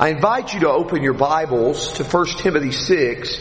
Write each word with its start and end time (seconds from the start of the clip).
I 0.00 0.08
invite 0.08 0.54
you 0.54 0.60
to 0.60 0.70
open 0.70 1.02
your 1.02 1.12
Bibles 1.12 1.92
to 1.98 2.04
1 2.04 2.26
Timothy 2.38 2.72
6. 2.72 3.38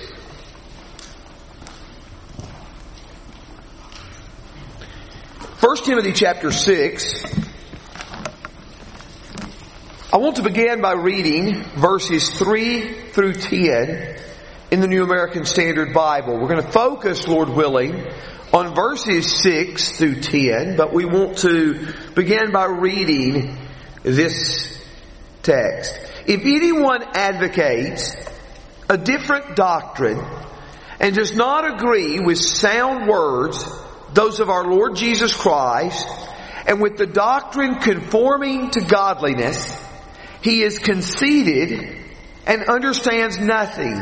First 5.59 5.85
Timothy 5.85 6.11
chapter 6.11 6.51
6. 6.51 7.24
I 10.11 10.18
want 10.18 10.35
to 10.35 10.43
begin 10.43 10.81
by 10.81 10.95
reading 10.95 11.63
verses 11.77 12.29
3 12.29 13.11
through 13.11 13.35
10 13.35 14.19
in 14.71 14.81
the 14.81 14.87
New 14.87 15.05
American 15.05 15.45
Standard 15.45 15.93
Bible. 15.93 16.37
We're 16.37 16.49
going 16.49 16.61
to 16.61 16.71
focus, 16.73 17.25
Lord 17.25 17.47
willing, 17.47 18.05
on 18.51 18.75
verses 18.75 19.33
6 19.43 19.97
through 19.97 20.19
10, 20.19 20.75
but 20.75 20.91
we 20.91 21.05
want 21.05 21.37
to 21.37 21.93
begin 22.15 22.51
by 22.51 22.65
reading 22.65 23.57
this 24.03 24.77
text. 25.41 26.07
If 26.29 26.42
anyone 26.46 27.01
advocates 27.15 28.15
a 28.87 29.00
different 29.00 29.56
doctrine 29.56 30.24
and 31.00 31.15
does 31.15 31.36
not 31.36 31.65
agree 31.74 32.20
with 32.20 32.38
sound 32.38 33.08
words, 33.08 33.66
those 34.14 34.40
of 34.40 34.48
our 34.48 34.64
Lord 34.64 34.96
Jesus 34.96 35.34
Christ, 35.34 36.08
and 36.68 36.80
with 36.80 36.98
the 36.98 37.08
doctrine 37.08 37.80
conforming 37.80 38.70
to 38.70 38.82
godliness, 38.82 39.84
he 40.44 40.62
is 40.62 40.78
conceited 40.78 41.98
and 42.46 42.64
understands 42.66 43.40
nothing. 43.40 44.00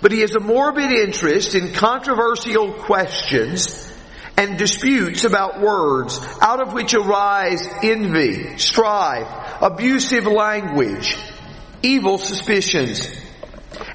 But 0.00 0.12
he 0.12 0.20
has 0.20 0.36
a 0.36 0.40
morbid 0.40 0.92
interest 0.92 1.56
in 1.56 1.72
controversial 1.72 2.74
questions 2.74 3.92
and 4.36 4.58
disputes 4.58 5.24
about 5.24 5.60
words, 5.60 6.18
out 6.40 6.60
of 6.60 6.72
which 6.72 6.94
arise 6.94 7.62
envy, 7.82 8.58
strife, 8.58 9.28
abusive 9.60 10.26
language, 10.26 11.16
evil 11.82 12.18
suspicions, 12.18 13.08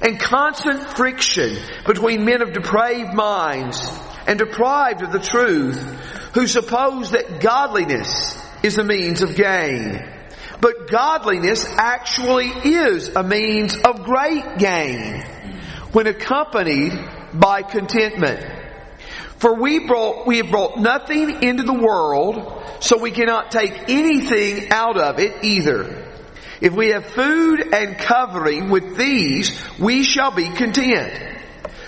and 0.02 0.18
constant 0.18 0.82
friction 0.96 1.56
between 1.86 2.24
men 2.24 2.42
of 2.42 2.52
depraved 2.52 3.12
minds 3.12 3.80
and 4.26 4.38
deprived 4.38 5.02
of 5.02 5.12
the 5.12 5.18
truth, 5.18 5.78
who 6.34 6.46
suppose 6.46 7.10
that 7.10 7.40
godliness 7.40 8.38
is 8.62 8.78
a 8.78 8.84
means 8.84 9.22
of 9.22 9.34
gain. 9.34 10.00
But 10.60 10.90
godliness 10.90 11.66
actually 11.66 12.48
is 12.48 13.08
a 13.08 13.22
means 13.22 13.76
of 13.76 14.04
great 14.04 14.58
gain 14.58 15.22
when 15.92 16.06
accompanied 16.06 16.92
by 17.32 17.62
contentment. 17.62 18.59
For 19.40 19.54
we 19.54 19.78
brought, 19.86 20.26
we 20.26 20.36
have 20.36 20.50
brought 20.50 20.78
nothing 20.78 21.42
into 21.42 21.62
the 21.62 21.72
world, 21.72 22.62
so 22.80 22.98
we 22.98 23.10
cannot 23.10 23.50
take 23.50 23.88
anything 23.88 24.70
out 24.70 24.98
of 24.98 25.18
it 25.18 25.42
either. 25.42 26.08
If 26.60 26.74
we 26.74 26.88
have 26.88 27.06
food 27.06 27.72
and 27.72 27.96
covering 27.96 28.68
with 28.68 28.98
these, 28.98 29.58
we 29.78 30.04
shall 30.04 30.30
be 30.30 30.50
content. 30.50 31.38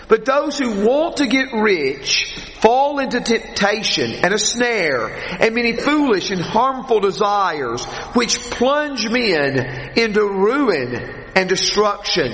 But 0.08 0.24
those 0.24 0.58
who 0.58 0.86
want 0.86 1.18
to 1.18 1.26
get 1.26 1.52
rich 1.52 2.34
fall 2.60 2.98
into 2.98 3.20
temptation 3.20 4.12
and 4.12 4.32
a 4.32 4.38
snare 4.38 5.08
and 5.08 5.54
many 5.54 5.76
foolish 5.76 6.30
and 6.30 6.40
harmful 6.40 7.00
desires 7.00 7.84
which 8.14 8.38
plunge 8.38 9.06
men 9.06 9.92
into 9.98 10.22
ruin 10.22 10.94
and 11.36 11.50
destruction. 11.50 12.32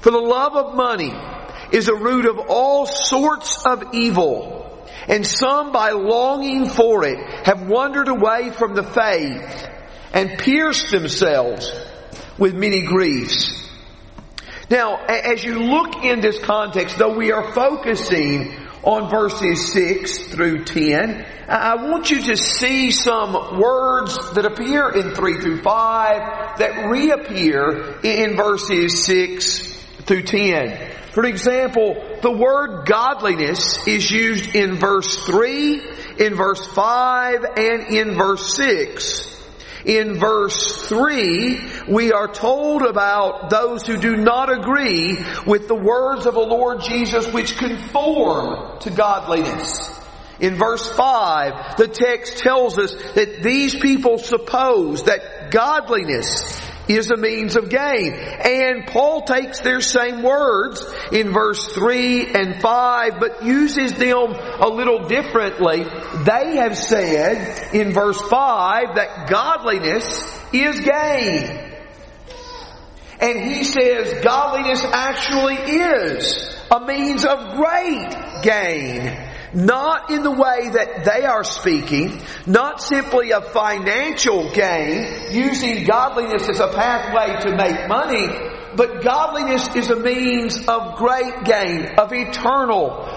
For 0.00 0.10
the 0.10 0.18
love 0.18 0.56
of 0.56 0.74
money 0.74 1.12
is 1.72 1.88
a 1.88 1.94
root 1.94 2.26
of 2.26 2.38
all 2.48 2.86
sorts 2.86 3.64
of 3.64 3.94
evil. 3.94 4.86
And 5.06 5.26
some 5.26 5.72
by 5.72 5.90
longing 5.90 6.68
for 6.68 7.04
it 7.04 7.18
have 7.46 7.66
wandered 7.66 8.08
away 8.08 8.50
from 8.50 8.74
the 8.74 8.82
faith 8.82 9.68
and 10.12 10.38
pierced 10.38 10.90
themselves 10.90 11.70
with 12.38 12.54
many 12.54 12.82
griefs. 12.82 13.66
Now, 14.70 14.96
as 15.06 15.42
you 15.42 15.58
look 15.60 16.04
in 16.04 16.20
this 16.20 16.38
context, 16.38 16.98
though 16.98 17.16
we 17.16 17.32
are 17.32 17.52
focusing 17.52 18.54
on 18.82 19.08
verses 19.10 19.72
6 19.72 20.18
through 20.28 20.64
10, 20.64 21.26
I 21.48 21.76
want 21.76 22.10
you 22.10 22.22
to 22.24 22.36
see 22.36 22.90
some 22.90 23.58
words 23.58 24.16
that 24.34 24.44
appear 24.44 24.90
in 24.90 25.14
3 25.14 25.40
through 25.40 25.62
5 25.62 26.58
that 26.58 26.88
reappear 26.90 27.98
in 28.02 28.36
verses 28.36 29.04
6 29.04 29.66
through 30.04 30.22
10. 30.22 30.87
For 31.18 31.26
example, 31.26 31.96
the 32.22 32.30
word 32.30 32.86
godliness 32.86 33.88
is 33.88 34.08
used 34.08 34.54
in 34.54 34.76
verse 34.76 35.16
3, 35.26 35.82
in 36.20 36.36
verse 36.36 36.64
5, 36.64 37.44
and 37.56 37.92
in 37.92 38.16
verse 38.16 38.54
6. 38.54 39.50
In 39.84 40.20
verse 40.20 40.86
3, 40.86 41.70
we 41.88 42.12
are 42.12 42.28
told 42.28 42.82
about 42.82 43.50
those 43.50 43.84
who 43.84 43.96
do 43.96 44.14
not 44.14 44.48
agree 44.48 45.18
with 45.44 45.66
the 45.66 45.74
words 45.74 46.24
of 46.24 46.34
the 46.34 46.40
Lord 46.40 46.82
Jesus 46.82 47.26
which 47.32 47.56
conform 47.56 48.78
to 48.78 48.90
godliness. 48.90 49.90
In 50.38 50.54
verse 50.54 50.88
5, 50.88 51.78
the 51.78 51.88
text 51.88 52.38
tells 52.38 52.78
us 52.78 52.94
that 53.14 53.42
these 53.42 53.74
people 53.74 54.18
suppose 54.18 55.02
that 55.02 55.50
godliness 55.50 56.60
is 56.88 57.10
a 57.10 57.16
means 57.16 57.56
of 57.56 57.68
gain. 57.68 58.12
And 58.14 58.86
Paul 58.86 59.22
takes 59.22 59.60
their 59.60 59.80
same 59.80 60.22
words 60.22 60.84
in 61.12 61.32
verse 61.32 61.64
3 61.72 62.34
and 62.34 62.60
5, 62.60 63.12
but 63.20 63.44
uses 63.44 63.92
them 63.92 64.34
a 64.60 64.68
little 64.68 65.06
differently. 65.08 65.84
They 66.24 66.56
have 66.56 66.76
said 66.76 67.74
in 67.74 67.92
verse 67.92 68.20
5 68.20 68.94
that 68.96 69.28
godliness 69.28 70.22
is 70.52 70.80
gain. 70.80 71.64
And 73.20 73.50
he 73.50 73.64
says 73.64 74.22
godliness 74.22 74.84
actually 74.84 75.56
is 75.56 76.56
a 76.70 76.80
means 76.86 77.24
of 77.24 77.56
great 77.56 78.42
gain. 78.42 79.27
Not 79.54 80.10
in 80.10 80.22
the 80.22 80.30
way 80.30 80.70
that 80.70 81.04
they 81.04 81.24
are 81.24 81.44
speaking, 81.44 82.20
not 82.46 82.82
simply 82.82 83.30
a 83.30 83.40
financial 83.40 84.50
gain, 84.52 85.32
using 85.32 85.84
godliness 85.84 86.48
as 86.48 86.60
a 86.60 86.68
pathway 86.68 87.40
to 87.50 87.56
make 87.56 87.88
money, 87.88 88.28
but 88.76 89.02
godliness 89.02 89.74
is 89.74 89.90
a 89.90 89.96
means 89.96 90.66
of 90.66 90.96
great 90.96 91.44
gain, 91.44 91.94
of 91.98 92.12
eternal 92.12 93.08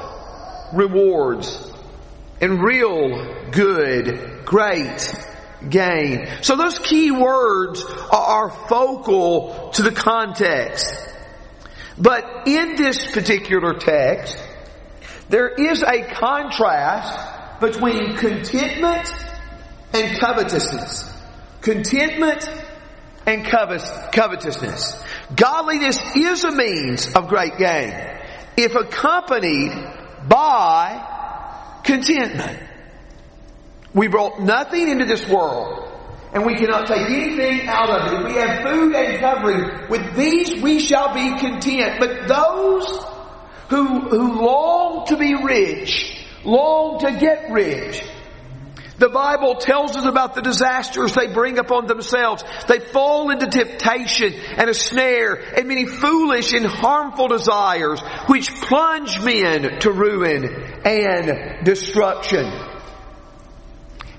rewards, 0.74 1.72
and 2.40 2.64
real 2.64 3.52
good, 3.52 4.46
great 4.46 5.14
gain. 5.70 6.28
So 6.42 6.56
those 6.56 6.80
key 6.80 7.12
words 7.12 7.84
are 8.12 8.50
focal 8.50 9.72
to 9.74 9.84
the 9.84 9.92
context. 9.92 10.92
But 11.98 12.48
in 12.48 12.76
this 12.76 13.12
particular 13.12 13.74
text, 13.74 14.38
there 15.32 15.48
is 15.48 15.82
a 15.82 16.04
contrast 16.04 17.62
between 17.62 18.18
contentment 18.18 19.10
and 19.94 20.20
covetousness. 20.20 21.10
Contentment 21.62 22.50
and 23.26 23.46
covetousness. 23.46 25.02
Godliness 25.34 26.02
is 26.18 26.44
a 26.44 26.52
means 26.52 27.14
of 27.14 27.30
great 27.30 27.58
gain 27.58 27.94
if 28.58 28.76
accompanied 28.76 29.72
by 30.28 31.80
contentment. 31.86 32.62
We 33.94 34.10
brought 34.10 34.42
nothing 34.42 34.90
into 34.90 35.06
this 35.06 35.26
world 35.30 35.88
and 36.34 36.46
we 36.46 36.56
cannot 36.56 36.88
take 36.88 37.10
anything 37.10 37.70
out 37.70 37.90
of 37.90 38.14
it. 38.14 38.26
We 38.26 38.34
have 38.34 38.64
food 38.64 38.94
and 38.96 39.20
covering, 39.20 39.90
with 39.90 40.14
these 40.16 40.62
we 40.62 40.80
shall 40.80 41.14
be 41.14 41.38
content. 41.40 42.00
But 42.00 42.28
those 42.28 43.06
who, 43.72 44.02
who 44.02 44.46
long 44.46 45.06
to 45.08 45.16
be 45.16 45.34
rich, 45.34 46.14
long 46.44 47.00
to 47.00 47.12
get 47.18 47.52
rich. 47.52 48.04
The 48.98 49.08
Bible 49.08 49.56
tells 49.56 49.96
us 49.96 50.06
about 50.06 50.36
the 50.36 50.42
disasters 50.42 51.16
they 51.16 51.28
bring 51.28 51.58
upon 51.58 51.88
themselves. 51.88 52.44
They 52.68 52.80
fall 52.80 53.32
into 53.32 53.48
temptation 53.48 54.34
and 54.34 54.70
a 54.70 54.74
snare 54.74 55.36
and 55.58 55.70
many 55.70 55.86
foolish 55.86 56.52
and 56.52 56.66
harmful 56.66 57.30
desires 57.30 58.02
which 58.28 58.54
plunge 58.56 59.22
men 59.22 59.80
to 59.80 59.92
ruin 59.92 60.44
and 60.86 61.66
destruction. 61.66 62.52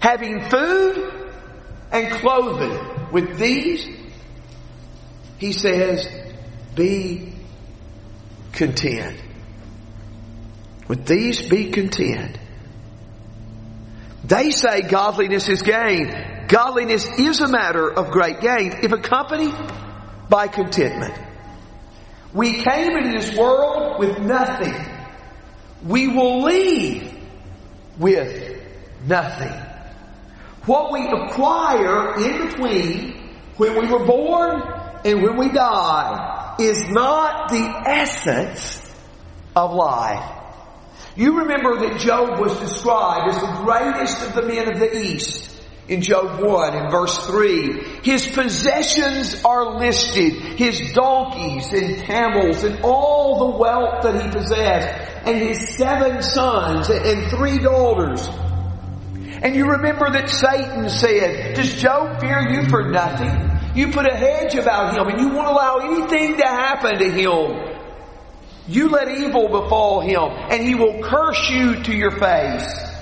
Having 0.01 0.49
food 0.49 1.31
and 1.93 2.11
clothing 2.15 3.13
with 3.13 3.39
these, 3.39 3.87
he 5.37 5.53
says, 5.53 6.09
be 6.75 7.35
content. 8.53 9.21
With 10.93 11.07
these 11.07 11.41
be 11.49 11.71
content. 11.71 12.37
They 14.25 14.51
say 14.51 14.83
godliness 14.83 15.49
is 15.49 15.63
gain. 15.63 16.45
Godliness 16.49 17.09
is 17.19 17.41
a 17.41 17.49
matter 17.49 17.91
of 17.91 18.11
great 18.11 18.43
gain 18.43 18.75
if 18.83 18.93
accompanied 18.93 19.55
by 20.29 20.49
contentment. 20.49 21.15
We 22.35 22.63
came 22.63 22.91
into 22.91 23.19
this 23.19 23.35
world 23.35 24.01
with 24.01 24.19
nothing. 24.19 24.75
We 25.83 26.09
will 26.09 26.43
leave 26.43 27.11
with 27.99 28.63
nothing. 29.07 29.63
What 30.67 30.93
we 30.93 31.07
acquire 31.07 32.19
in 32.19 32.49
between 32.49 33.39
when 33.57 33.81
we 33.81 33.91
were 33.91 34.05
born 34.05 34.61
and 35.07 35.23
when 35.23 35.39
we 35.39 35.49
die 35.53 36.57
is 36.61 36.85
not 36.91 37.49
the 37.49 37.83
essence 37.87 38.95
of 39.57 39.73
life. 39.73 40.41
You 41.17 41.41
remember 41.41 41.79
that 41.81 42.01
Job 42.01 42.41
was 42.41 42.59
described 42.59 43.35
as 43.35 43.41
the 43.41 43.63
greatest 43.65 44.23
of 44.23 44.35
the 44.35 44.43
men 44.43 44.73
of 44.73 44.79
the 44.79 44.97
East 44.97 45.51
in 45.89 46.01
Job 46.01 46.41
1 46.41 46.75
in 46.75 46.91
verse 46.91 47.27
3. 47.27 48.01
His 48.03 48.27
possessions 48.29 49.45
are 49.45 49.79
listed, 49.79 50.33
his 50.59 50.93
donkeys 50.93 51.71
and 51.73 52.03
camels 52.05 52.65
and 52.65 52.81
all 52.83 53.51
the 53.51 53.59
wealth 53.59 54.03
that 54.05 54.23
he 54.23 54.31
possessed, 54.31 55.27
and 55.27 55.37
his 55.37 55.77
seven 55.77 56.23
sons 56.23 56.89
and 56.89 57.31
three 57.31 57.59
daughters. 57.59 58.27
And 59.43 59.55
you 59.55 59.73
remember 59.73 60.11
that 60.13 60.31
Satan 60.31 60.89
said, 60.89 61.57
does 61.57 61.75
Job 61.75 62.21
fear 62.21 62.49
you 62.53 62.69
for 62.71 62.91
nothing? 62.91 63.51
You 63.75 63.91
put 63.91 64.07
a 64.07 64.17
hedge 64.17 64.55
about 64.55 64.97
him 64.97 65.09
and 65.09 65.21
you 65.21 65.29
won't 65.29 65.49
allow 65.49 65.79
anything 65.79 66.37
to 66.39 66.47
happen 66.47 66.99
to 66.99 67.11
him. 67.11 67.72
You 68.69 68.89
let 68.89 69.09
evil 69.09 69.49
befall 69.49 70.01
him 70.01 70.23
and 70.23 70.63
he 70.63 70.75
will 70.75 71.03
curse 71.03 71.51
you 71.51 71.83
to 71.83 71.93
your 71.93 72.13
face. 72.13 72.93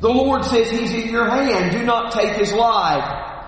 The 0.00 0.08
Lord 0.08 0.44
says 0.44 0.70
He's 0.70 0.92
in 0.92 1.10
your 1.10 1.28
hand. 1.28 1.72
Do 1.72 1.84
not 1.84 2.12
take 2.12 2.36
His 2.36 2.52
life. 2.52 3.39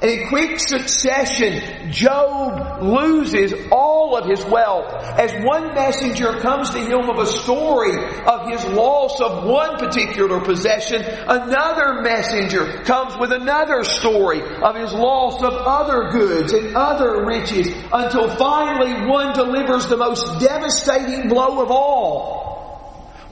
And 0.00 0.10
in 0.10 0.28
quick 0.28 0.58
succession, 0.58 1.90
Job 1.90 2.82
loses 2.82 3.54
all 3.70 4.16
of 4.16 4.28
his 4.28 4.44
wealth 4.44 4.92
as 5.18 5.32
one 5.44 5.74
messenger 5.74 6.40
comes 6.40 6.70
to 6.70 6.78
him 6.78 7.08
of 7.08 7.18
a 7.18 7.26
story 7.26 7.96
of 8.26 8.48
his 8.50 8.64
loss 8.66 9.20
of 9.20 9.44
one 9.44 9.78
particular 9.78 10.40
possession. 10.40 11.02
Another 11.02 12.02
messenger 12.02 12.82
comes 12.82 13.16
with 13.18 13.32
another 13.32 13.84
story 13.84 14.42
of 14.42 14.76
his 14.76 14.92
loss 14.92 15.42
of 15.42 15.54
other 15.54 16.10
goods 16.10 16.52
and 16.52 16.76
other 16.76 17.24
riches 17.24 17.68
until 17.92 18.28
finally 18.36 19.08
one 19.08 19.32
delivers 19.32 19.86
the 19.86 19.96
most 19.96 20.40
devastating 20.40 21.28
blow 21.28 21.62
of 21.62 21.70
all. 21.70 22.43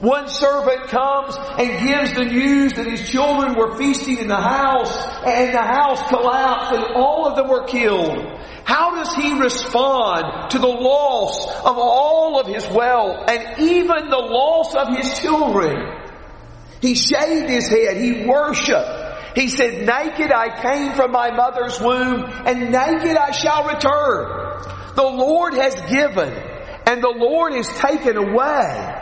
One 0.03 0.27
servant 0.27 0.89
comes 0.89 1.33
and 1.37 1.87
gives 1.87 2.13
the 2.13 2.25
news 2.25 2.73
that 2.73 2.85
his 2.85 3.09
children 3.09 3.55
were 3.55 3.77
feasting 3.77 4.17
in 4.17 4.27
the 4.27 4.35
house 4.35 4.93
and 5.25 5.53
the 5.53 5.61
house 5.61 6.09
collapsed 6.09 6.73
and 6.73 6.83
all 6.93 7.25
of 7.25 7.37
them 7.37 7.47
were 7.47 7.63
killed. 7.63 8.17
How 8.65 8.95
does 8.95 9.15
he 9.15 9.39
respond 9.39 10.51
to 10.51 10.59
the 10.59 10.67
loss 10.67 11.47
of 11.47 11.77
all 11.77 12.37
of 12.37 12.47
his 12.47 12.67
wealth 12.67 13.29
and 13.29 13.61
even 13.61 14.09
the 14.09 14.17
loss 14.17 14.75
of 14.75 14.89
his 14.89 15.19
children? 15.19 16.01
He 16.81 16.95
shaved 16.95 17.49
his 17.49 17.69
head. 17.69 17.95
He 17.95 18.25
worshiped. 18.25 19.37
He 19.37 19.47
said, 19.47 19.85
naked 19.85 20.33
I 20.33 20.61
came 20.61 20.95
from 20.95 21.13
my 21.13 21.31
mother's 21.31 21.79
womb 21.79 22.25
and 22.45 22.71
naked 22.71 23.15
I 23.15 23.31
shall 23.31 23.63
return. 23.69 24.95
The 24.95 25.01
Lord 25.01 25.53
has 25.53 25.75
given 25.89 26.33
and 26.85 27.01
the 27.01 27.15
Lord 27.15 27.53
has 27.53 27.69
taken 27.69 28.17
away. 28.17 28.99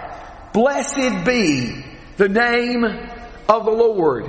Blessed 0.54 1.26
be 1.26 1.86
the 2.18 2.28
name 2.28 2.84
of 2.84 3.66
the 3.66 3.72
Lord. 3.72 4.26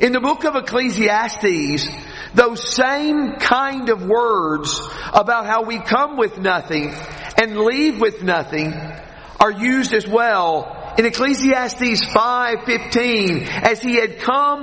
In 0.00 0.12
the 0.12 0.20
book 0.20 0.44
of 0.44 0.56
Ecclesiastes, 0.56 1.88
those 2.34 2.74
same 2.74 3.36
kind 3.36 3.90
of 3.90 4.04
words 4.04 4.80
about 5.12 5.46
how 5.46 5.62
we 5.62 5.78
come 5.78 6.16
with 6.16 6.36
nothing 6.38 6.92
and 7.40 7.56
leave 7.56 8.00
with 8.00 8.24
nothing 8.24 8.74
are 9.38 9.52
used 9.52 9.94
as 9.94 10.06
well 10.06 10.83
in 10.98 11.06
Ecclesiastes 11.06 12.04
5:15 12.04 13.48
as 13.48 13.80
he 13.80 13.96
had 13.96 14.20
come 14.20 14.62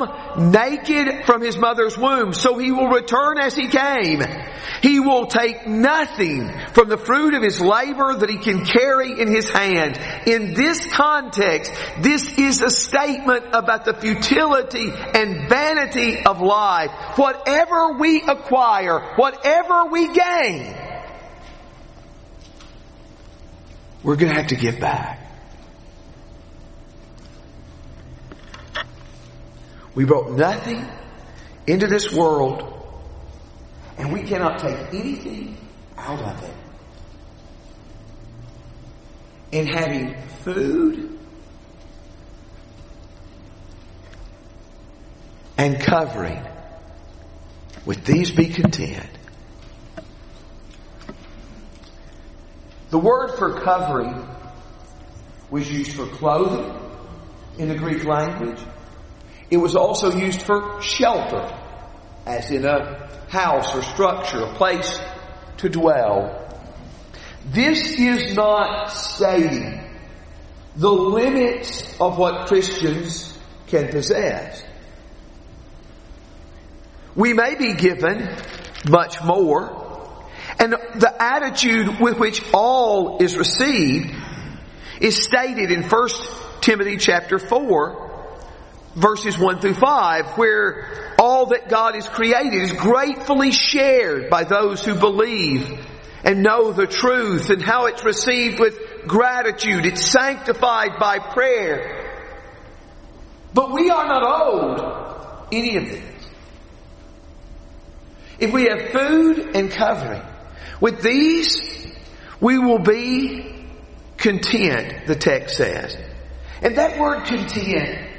naked 0.52 1.26
from 1.26 1.42
his 1.42 1.58
mother's 1.58 1.98
womb 1.98 2.34
so 2.34 2.58
he 2.58 2.72
will 2.72 2.88
return 2.88 3.38
as 3.40 3.56
he 3.56 3.68
came. 3.68 4.22
He 4.82 5.00
will 5.00 5.28
take 5.28 5.68
nothing 5.68 6.50
from 6.74 6.90
the 6.90 6.98
fruit 6.98 7.34
of 7.34 7.44
his 7.44 7.60
labor 7.60 8.16
that 8.16 8.30
he 8.30 8.38
can 8.38 8.66
carry 8.66 9.20
in 9.20 9.28
his 9.28 9.50
hand. 9.50 10.00
In 10.26 10.54
this 10.54 10.86
context 10.94 11.74
this 12.00 12.38
is 12.38 12.62
a 12.62 12.70
statement 12.70 13.46
about 13.54 13.86
the 13.86 13.94
futility 13.94 14.90
and 14.90 15.50
vanity 15.50 16.24
of 16.24 16.42
life. 16.42 16.92
Whatever 17.18 17.94
we 18.00 18.22
acquire 18.22 19.00
whatever 19.16 19.86
we 19.86 20.14
gain 20.14 20.76
we're 24.04 24.16
going 24.16 24.34
to 24.34 24.40
have 24.40 24.50
to 24.50 24.56
give 24.56 24.80
back 24.80 25.21
We 29.94 30.06
brought 30.06 30.32
nothing 30.32 30.86
into 31.68 31.88
this 31.88 32.12
world 32.12 32.68
and 33.98 34.12
we 34.12 34.24
cannot 34.24 34.60
take 34.60 34.94
anything 34.94 35.58
out 35.98 36.22
of 36.22 36.44
it. 36.44 36.54
In 39.52 39.68
having 39.68 40.16
food 40.44 41.20
and 45.58 45.80
covering, 45.80 46.42
with 47.86 48.06
these 48.06 48.32
be 48.32 48.48
content. 48.48 49.10
The 52.90 52.98
word 52.98 53.38
for 53.38 53.60
covering 53.60 54.28
was 55.50 55.70
used 55.70 55.94
for 55.94 56.08
clothing 56.08 56.74
in 57.58 57.68
the 57.70 57.76
Greek 57.76 58.04
language. 58.06 58.60
It 59.52 59.58
was 59.58 59.76
also 59.76 60.16
used 60.16 60.42
for 60.44 60.82
shelter, 60.82 61.54
as 62.26 62.50
in 62.52 62.66
a 62.66 63.10
house 63.28 63.76
or 63.76 63.82
structure, 63.82 64.40
a 64.40 64.54
place 64.56 64.98
to 65.58 65.68
dwell. 65.68 66.38
This 67.46 68.00
is 68.00 68.34
not 68.34 68.88
stating 68.88 69.84
the 70.78 70.90
limits 70.90 72.00
of 72.00 72.18
what 72.18 72.48
Christians 72.48 73.38
can 73.68 73.90
possess. 73.90 74.64
We 77.14 77.34
may 77.34 77.56
be 77.56 77.74
given 77.74 78.34
much 78.88 79.22
more, 79.22 80.26
and 80.60 80.72
the 80.72 81.14
attitude 81.20 82.00
with 82.00 82.18
which 82.20 82.42
all 82.54 83.22
is 83.22 83.36
received 83.36 84.16
is 85.02 85.22
stated 85.22 85.72
in 85.72 85.84
1 85.84 86.10
Timothy 86.62 86.96
chapter 86.96 87.38
4 87.38 88.11
verses 88.96 89.38
1 89.38 89.60
through 89.60 89.76
5, 89.76 90.38
where 90.38 91.16
all 91.18 91.48
that 91.48 91.70
God 91.70 91.96
has 91.96 92.08
created 92.08 92.54
is 92.54 92.74
gratefully 92.74 93.52
shared 93.52 94.30
by 94.30 94.44
those 94.44 94.84
who 94.84 94.96
believe 94.96 95.88
and 96.24 96.44
know 96.44 96.72
the 96.72 96.88
truth 96.88 97.50
and 97.50 97.62
how 97.62 97.86
it's 97.86 98.04
received 98.04 98.60
with 98.60 98.78
gratitude. 99.08 99.86
It's 99.86 100.06
sanctified 100.06 101.00
by 101.00 101.20
prayer. 101.20 102.08
But 103.54 103.72
we 103.72 103.90
are 103.90 104.08
not 104.08 104.24
owed 104.24 105.48
any 105.52 105.78
of 105.78 105.86
this. 105.86 106.04
If 108.40 108.52
we 108.52 108.66
have 108.66 108.92
food 108.92 109.56
and 109.56 109.72
covering, 109.72 110.24
with 110.80 111.02
these 111.02 111.82
we 112.40 112.58
will 112.58 112.80
be 112.80 113.68
content, 114.18 115.06
the 115.06 115.16
text 115.16 115.58
says. 115.58 115.96
And 116.62 116.78
that 116.78 117.00
word 117.00 117.26
content 117.26 118.11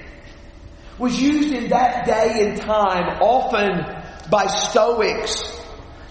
was 1.03 1.21
used 1.21 1.53
in 1.53 1.69
that 1.71 2.07
day 2.07 2.47
and 2.47 2.61
time 2.61 3.21
often 3.21 3.85
by 4.31 4.47
Stoics 4.47 5.43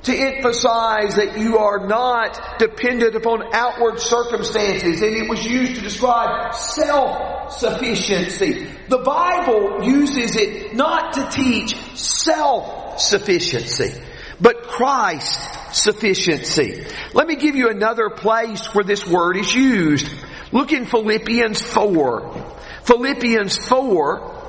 to 0.03 0.13
emphasize 0.13 1.15
that 1.15 1.37
you 1.37 1.59
are 1.59 1.87
not 1.87 2.59
dependent 2.59 3.15
upon 3.15 3.41
outward 3.53 4.01
circumstances 4.01 5.01
and 5.01 5.15
it 5.15 5.29
was 5.29 5.45
used 5.45 5.75
to 5.75 5.81
describe 5.81 6.53
self-sufficiency. 6.53 8.67
The 8.89 8.97
Bible 8.97 9.85
uses 9.85 10.35
it 10.35 10.75
not 10.75 11.13
to 11.13 11.29
teach 11.29 11.73
self-sufficiency, 11.95 13.93
but 14.41 14.63
Christ 14.63 15.39
sufficiency. 15.73 16.83
Let 17.13 17.27
me 17.27 17.37
give 17.37 17.55
you 17.55 17.69
another 17.69 18.09
place 18.09 18.65
where 18.73 18.83
this 18.83 19.07
word 19.07 19.37
is 19.37 19.55
used. 19.55 20.11
Look 20.51 20.73
in 20.73 20.85
Philippians 20.85 21.61
4. 21.61 22.57
Philippians 22.83 23.57
4 23.57 24.40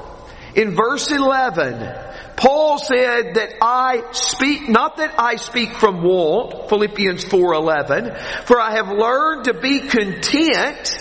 in 0.55 0.75
verse 0.75 1.11
11, 1.11 1.79
Paul 2.37 2.79
said 2.79 3.35
that 3.35 3.55
I 3.63 4.03
speak, 4.13 4.69
not 4.69 4.97
that 4.99 5.15
I 5.19 5.37
speak 5.37 5.75
from 5.75 6.03
want, 6.03 6.69
Philippians 6.69 7.25
4.11, 7.25 8.19
for 8.45 8.61
I 8.61 8.73
have 8.73 8.89
learned 8.89 9.45
to 9.45 9.55
be 9.55 9.81
content 9.81 10.97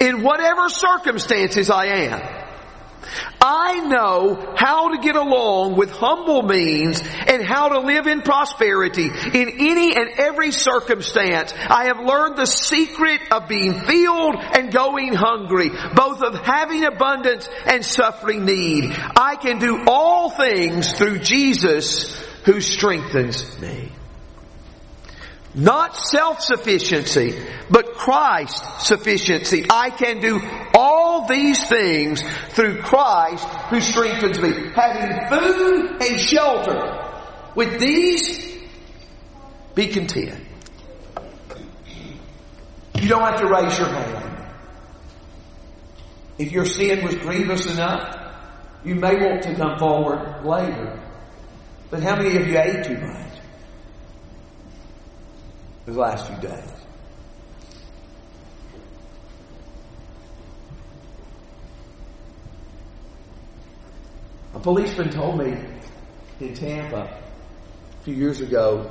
in 0.00 0.22
whatever 0.22 0.68
circumstances 0.68 1.70
I 1.70 1.86
am. 1.86 2.43
I 3.40 3.80
know 3.80 4.54
how 4.56 4.94
to 4.94 4.98
get 4.98 5.16
along 5.16 5.76
with 5.76 5.90
humble 5.90 6.42
means 6.42 7.00
and 7.00 7.44
how 7.44 7.68
to 7.68 7.80
live 7.80 8.06
in 8.06 8.22
prosperity 8.22 9.06
in 9.06 9.48
any 9.58 9.94
and 9.96 10.18
every 10.18 10.50
circumstance. 10.50 11.52
I 11.54 11.86
have 11.86 12.00
learned 12.00 12.36
the 12.36 12.46
secret 12.46 13.20
of 13.30 13.48
being 13.48 13.80
filled 13.80 14.36
and 14.36 14.72
going 14.72 15.12
hungry, 15.12 15.70
both 15.94 16.22
of 16.22 16.34
having 16.44 16.84
abundance 16.84 17.48
and 17.66 17.84
suffering 17.84 18.44
need. 18.44 18.94
I 19.16 19.36
can 19.36 19.58
do 19.58 19.84
all 19.86 20.30
things 20.30 20.92
through 20.92 21.20
Jesus 21.20 22.18
who 22.44 22.60
strengthens 22.60 23.60
me. 23.60 23.93
Not 25.54 25.96
self-sufficiency, 25.96 27.40
but 27.70 27.94
Christ's 27.94 28.88
sufficiency. 28.88 29.66
I 29.70 29.90
can 29.90 30.20
do 30.20 30.40
all 30.74 31.28
these 31.28 31.64
things 31.68 32.22
through 32.50 32.82
Christ 32.82 33.46
who 33.70 33.80
strengthens 33.80 34.40
me. 34.40 34.50
Having 34.74 35.28
food 35.28 36.02
and 36.02 36.20
shelter. 36.20 37.00
With 37.54 37.78
these, 37.78 38.58
be 39.76 39.86
content. 39.88 40.44
You 43.00 43.08
don't 43.08 43.22
have 43.22 43.40
to 43.40 43.46
raise 43.46 43.78
your 43.78 43.88
hand. 43.88 44.52
If 46.36 46.50
your 46.50 46.66
sin 46.66 47.04
was 47.04 47.14
grievous 47.14 47.66
enough, 47.66 48.16
you 48.84 48.96
may 48.96 49.14
want 49.16 49.42
to 49.44 49.54
come 49.54 49.78
forward 49.78 50.44
later. 50.44 51.00
But 51.90 52.02
how 52.02 52.16
many 52.16 52.36
of 52.36 52.48
you 52.48 52.58
ate 52.58 52.84
too 52.84 52.98
much? 52.98 53.33
The 55.86 55.92
last 55.92 56.26
few 56.26 56.48
days. 56.48 56.70
A 64.54 64.60
policeman 64.60 65.10
told 65.10 65.38
me 65.38 65.58
in 66.40 66.54
Tampa 66.54 66.96
a 66.96 68.04
few 68.04 68.14
years 68.14 68.40
ago 68.40 68.90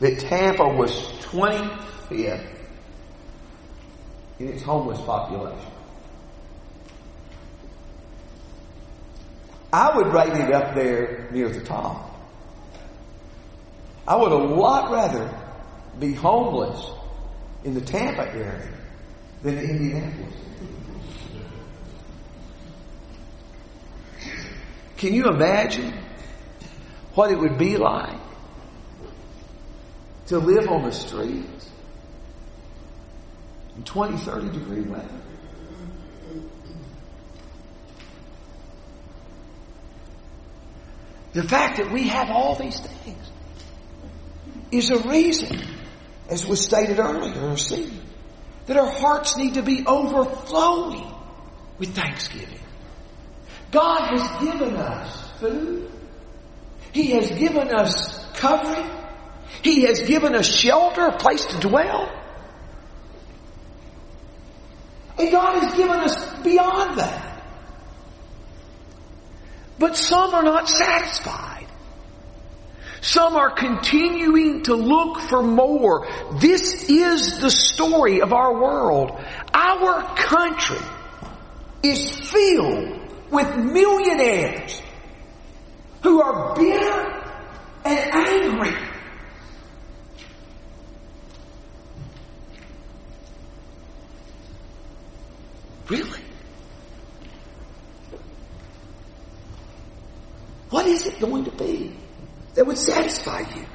that 0.00 0.18
Tampa 0.18 0.68
was 0.68 0.90
25th 1.20 2.46
in 4.40 4.48
its 4.48 4.62
homeless 4.62 5.00
population. 5.02 5.70
I 9.72 9.96
would 9.96 10.08
rate 10.12 10.34
it 10.34 10.52
up 10.52 10.74
there 10.74 11.28
near 11.30 11.48
the 11.48 11.60
top. 11.60 12.11
I 14.06 14.16
would 14.16 14.32
a 14.32 14.36
lot 14.36 14.90
rather 14.90 15.32
be 15.98 16.12
homeless 16.12 16.90
in 17.64 17.74
the 17.74 17.80
Tampa 17.80 18.26
area 18.28 18.68
than 19.42 19.58
in 19.58 19.70
Indianapolis. 19.70 20.34
Can 24.96 25.14
you 25.14 25.28
imagine 25.28 25.92
what 27.14 27.30
it 27.30 27.38
would 27.38 27.58
be 27.58 27.76
like 27.76 28.20
to 30.26 30.38
live 30.38 30.68
on 30.68 30.84
the 30.84 30.92
streets 30.92 31.70
in 33.76 33.82
20, 33.82 34.16
30 34.16 34.50
degree 34.50 34.82
weather? 34.82 35.08
The 41.32 41.42
fact 41.44 41.78
that 41.78 41.90
we 41.90 42.08
have 42.08 42.30
all 42.30 42.56
these 42.56 42.78
things 42.78 43.31
is 44.72 44.90
a 44.90 44.98
reason, 45.08 45.60
as 46.28 46.46
was 46.46 46.64
stated 46.64 46.98
earlier 46.98 47.32
in 47.32 47.38
our 47.38 47.56
scene, 47.56 48.00
that 48.66 48.76
our 48.76 48.90
hearts 48.90 49.36
need 49.36 49.54
to 49.54 49.62
be 49.62 49.84
overflowing 49.86 51.12
with 51.78 51.94
thanksgiving. 51.94 52.58
God 53.70 54.18
has 54.18 54.44
given 54.44 54.76
us 54.76 55.30
food. 55.38 55.90
He 56.92 57.10
has 57.12 57.30
given 57.30 57.68
us 57.74 58.24
covering. 58.34 58.90
He 59.62 59.82
has 59.82 60.02
given 60.02 60.34
us 60.34 60.46
shelter, 60.46 61.06
a 61.06 61.18
place 61.18 61.44
to 61.46 61.60
dwell. 61.60 62.10
And 65.18 65.30
God 65.30 65.62
has 65.62 65.74
given 65.74 66.00
us 66.00 66.42
beyond 66.42 66.98
that. 66.98 67.44
But 69.78 69.96
some 69.96 70.34
are 70.34 70.42
not 70.42 70.68
satisfied. 70.68 71.61
Some 73.02 73.34
are 73.34 73.50
continuing 73.50 74.62
to 74.62 74.76
look 74.76 75.18
for 75.18 75.42
more. 75.42 76.06
This 76.38 76.84
is 76.88 77.40
the 77.40 77.50
story 77.50 78.22
of 78.22 78.32
our 78.32 78.54
world. 78.54 79.20
Our 79.52 80.14
country 80.14 80.78
is 81.82 82.08
filled 82.30 83.00
with 83.28 83.56
millionaires 83.56 84.80
who 86.04 86.22
are 86.22 86.54
bitter 86.54 87.24
and 87.84 88.14
angry. 88.14 88.76
Really? 95.88 96.20
What 100.70 100.86
is 100.86 101.06
it 101.06 101.18
going 101.18 101.46
to 101.46 101.50
be 101.50 101.96
that 102.54 102.66
would 102.66 102.78
satisfy 102.78 103.40
you? 103.54 103.66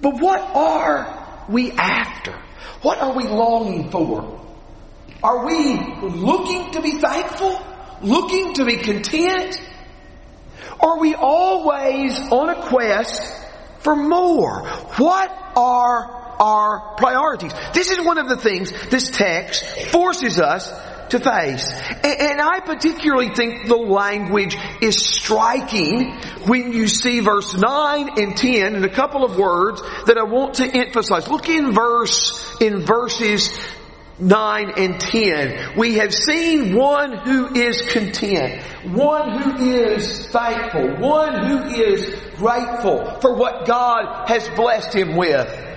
But 0.00 0.20
what 0.20 0.40
are 0.40 1.44
we 1.48 1.72
after? 1.72 2.32
What 2.82 2.98
are 2.98 3.14
we 3.14 3.24
longing 3.24 3.90
for? 3.90 4.40
Are 5.22 5.44
we 5.44 5.74
looking 6.02 6.72
to 6.72 6.80
be 6.80 6.98
thankful? 6.98 7.60
Looking 8.02 8.54
to 8.54 8.64
be 8.64 8.78
content? 8.78 9.60
Are 10.80 10.98
we 10.98 11.14
always 11.14 12.18
on 12.18 12.48
a 12.48 12.68
quest 12.68 13.22
for 13.80 13.94
more? 13.94 14.66
What 14.96 15.30
are 15.56 16.20
our 16.40 16.94
priorities? 16.96 17.52
This 17.74 17.90
is 17.90 18.00
one 18.00 18.16
of 18.16 18.28
the 18.28 18.36
things 18.36 18.72
this 18.88 19.10
text 19.10 19.62
forces 19.90 20.40
us 20.40 20.72
to 21.10 21.20
face. 21.20 21.68
And 22.04 22.40
I 22.40 22.60
particularly 22.60 23.34
think 23.34 23.66
the 23.66 23.76
language 23.76 24.56
is 24.80 25.04
striking 25.04 26.12
when 26.46 26.72
you 26.72 26.88
see 26.88 27.20
verse 27.20 27.54
9 27.54 28.20
and 28.20 28.36
10 28.36 28.76
and 28.76 28.84
a 28.84 28.88
couple 28.88 29.24
of 29.24 29.36
words 29.36 29.82
that 30.06 30.16
I 30.18 30.24
want 30.24 30.54
to 30.54 30.66
emphasize. 30.66 31.28
Look 31.28 31.48
in 31.48 31.72
verse, 31.72 32.56
in 32.60 32.84
verses 32.84 33.50
9 34.18 34.72
and 34.76 35.00
10. 35.00 35.78
We 35.78 35.94
have 35.94 36.14
seen 36.14 36.76
one 36.76 37.16
who 37.18 37.54
is 37.54 37.80
content, 37.82 38.62
one 38.84 39.40
who 39.40 39.64
is 39.64 40.26
thankful, 40.26 40.96
one 40.96 41.46
who 41.46 41.62
is 41.64 42.06
grateful 42.36 43.18
for 43.20 43.34
what 43.34 43.66
God 43.66 44.28
has 44.28 44.48
blessed 44.50 44.94
him 44.94 45.16
with. 45.16 45.69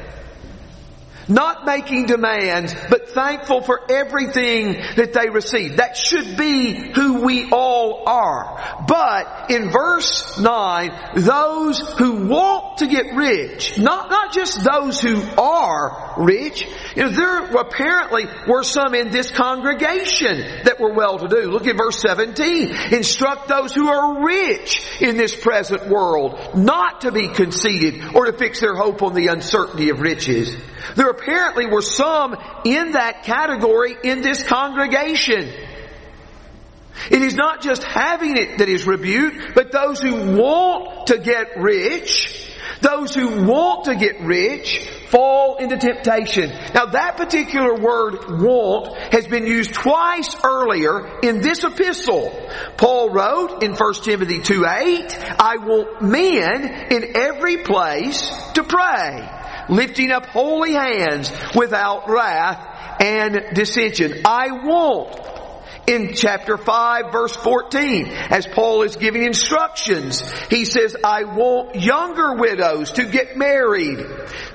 Not 1.28 1.66
making 1.66 2.08
demands, 2.08 2.76
but 2.90 3.10
thankful 3.10 3.62
for 3.62 3.80
everything 3.90 4.74
that 4.96 5.14
they 5.14 5.30
receive. 5.30 5.78
That 5.78 5.96
should 5.96 6.38
be 6.38 6.92
who 6.94 7.24
we 7.24 7.50
all 7.52 8.04
are. 8.08 8.84
But 8.88 9.50
in 9.50 9.70
verse 9.72 10.40
9, 10.40 10.92
those 11.16 11.80
who 11.98 12.28
want 12.28 12.80
to 12.80 12.88
get 12.88 13.16
rich, 13.16 13.78
not, 13.78 14.10
not 14.10 14.34
just 14.34 14.64
those 14.64 15.00
who 15.00 15.22
are 15.38 16.16
rich, 16.18 16.68
you 16.96 17.04
know, 17.04 17.10
there 17.10 17.46
apparently 17.56 18.26
were 18.48 18.64
some 18.64 18.94
in 18.94 19.12
this 19.12 19.32
congregation 19.32 20.64
that 20.66 20.80
were 20.80 20.94
well 20.94 21.20
to 21.20 21.28
do. 21.28 21.50
Look 21.50 21.68
at 21.68 21.78
verse 21.78 22.00
17. 22.00 22.94
Instruct 22.94 23.48
those 23.48 23.74
who 23.74 23.88
are 23.88 24.26
rich 24.26 24.86
in 25.00 25.18
this 25.18 25.36
present 25.36 25.88
world 25.88 26.40
not 26.56 27.02
to 27.02 27.12
be 27.12 27.30
conceited 27.30 28.16
or 28.16 28.26
to 28.26 28.34
fix 28.34 28.60
their 28.60 28.76
hope 28.76 29.02
on 29.02 29.14
the 29.14 29.28
uncertainty 29.28 29.90
of 29.90 30.02
riches. 30.02 30.56
There 30.96 31.13
apparently 31.14 31.66
were 31.66 31.82
some 31.82 32.36
in 32.66 32.94
that 32.94 33.24
category 33.24 33.96
in 34.04 34.22
this 34.22 34.44
congregation. 34.44 35.52
It 37.10 37.22
is 37.22 37.36
not 37.36 37.62
just 37.62 37.84
having 37.84 38.38
it 38.38 38.60
that 38.60 38.70
is 38.70 38.86
rebuked, 38.86 39.56
but 39.56 39.72
those 39.72 40.00
who 40.00 40.38
want 40.38 41.08
to 41.08 41.18
get 41.18 41.58
rich, 41.58 42.52
those 42.82 43.14
who 43.16 43.46
want 43.46 43.86
to 43.86 43.96
get 43.96 44.22
rich 44.22 44.88
fall 45.10 45.58
into 45.58 45.78
temptation. 45.78 46.50
Now 46.74 46.88
that 46.88 47.18
particular 47.18 47.76
word 47.76 48.42
want 48.42 48.96
has 49.14 49.28
been 49.28 49.46
used 49.48 49.74
twice 49.74 50.36
earlier 50.44 51.20
in 51.22 51.42
this 51.42 51.64
epistle. 51.64 52.32
Paul 52.78 53.10
wrote 53.10 53.64
in 53.64 53.74
1 53.74 53.94
Timothy 54.04 54.42
2 54.42 54.66
8, 54.66 55.18
I 55.40 55.58
want 55.58 56.02
men 56.02 56.88
in 56.92 57.18
every 57.18 57.58
place 57.58 58.32
to 58.54 58.64
pray 58.64 59.43
lifting 59.70 60.12
up 60.12 60.26
holy 60.26 60.74
hands 60.74 61.32
without 61.56 62.10
wrath 62.10 63.02
and 63.02 63.56
dissension. 63.56 64.22
I 64.26 64.52
want 64.52 65.33
in 65.88 66.14
chapter 66.14 66.58
5 66.58 67.12
verse 67.12 67.36
14 67.36 68.08
as 68.08 68.48
Paul 68.48 68.84
is 68.84 68.96
giving 68.96 69.24
instructions. 69.24 70.22
He 70.50 70.66
says, 70.66 70.96
I 71.04 71.24
want 71.24 71.76
younger 71.76 72.36
widows 72.36 72.94
to 72.94 73.06
get 73.06 73.38
married. 73.38 74.00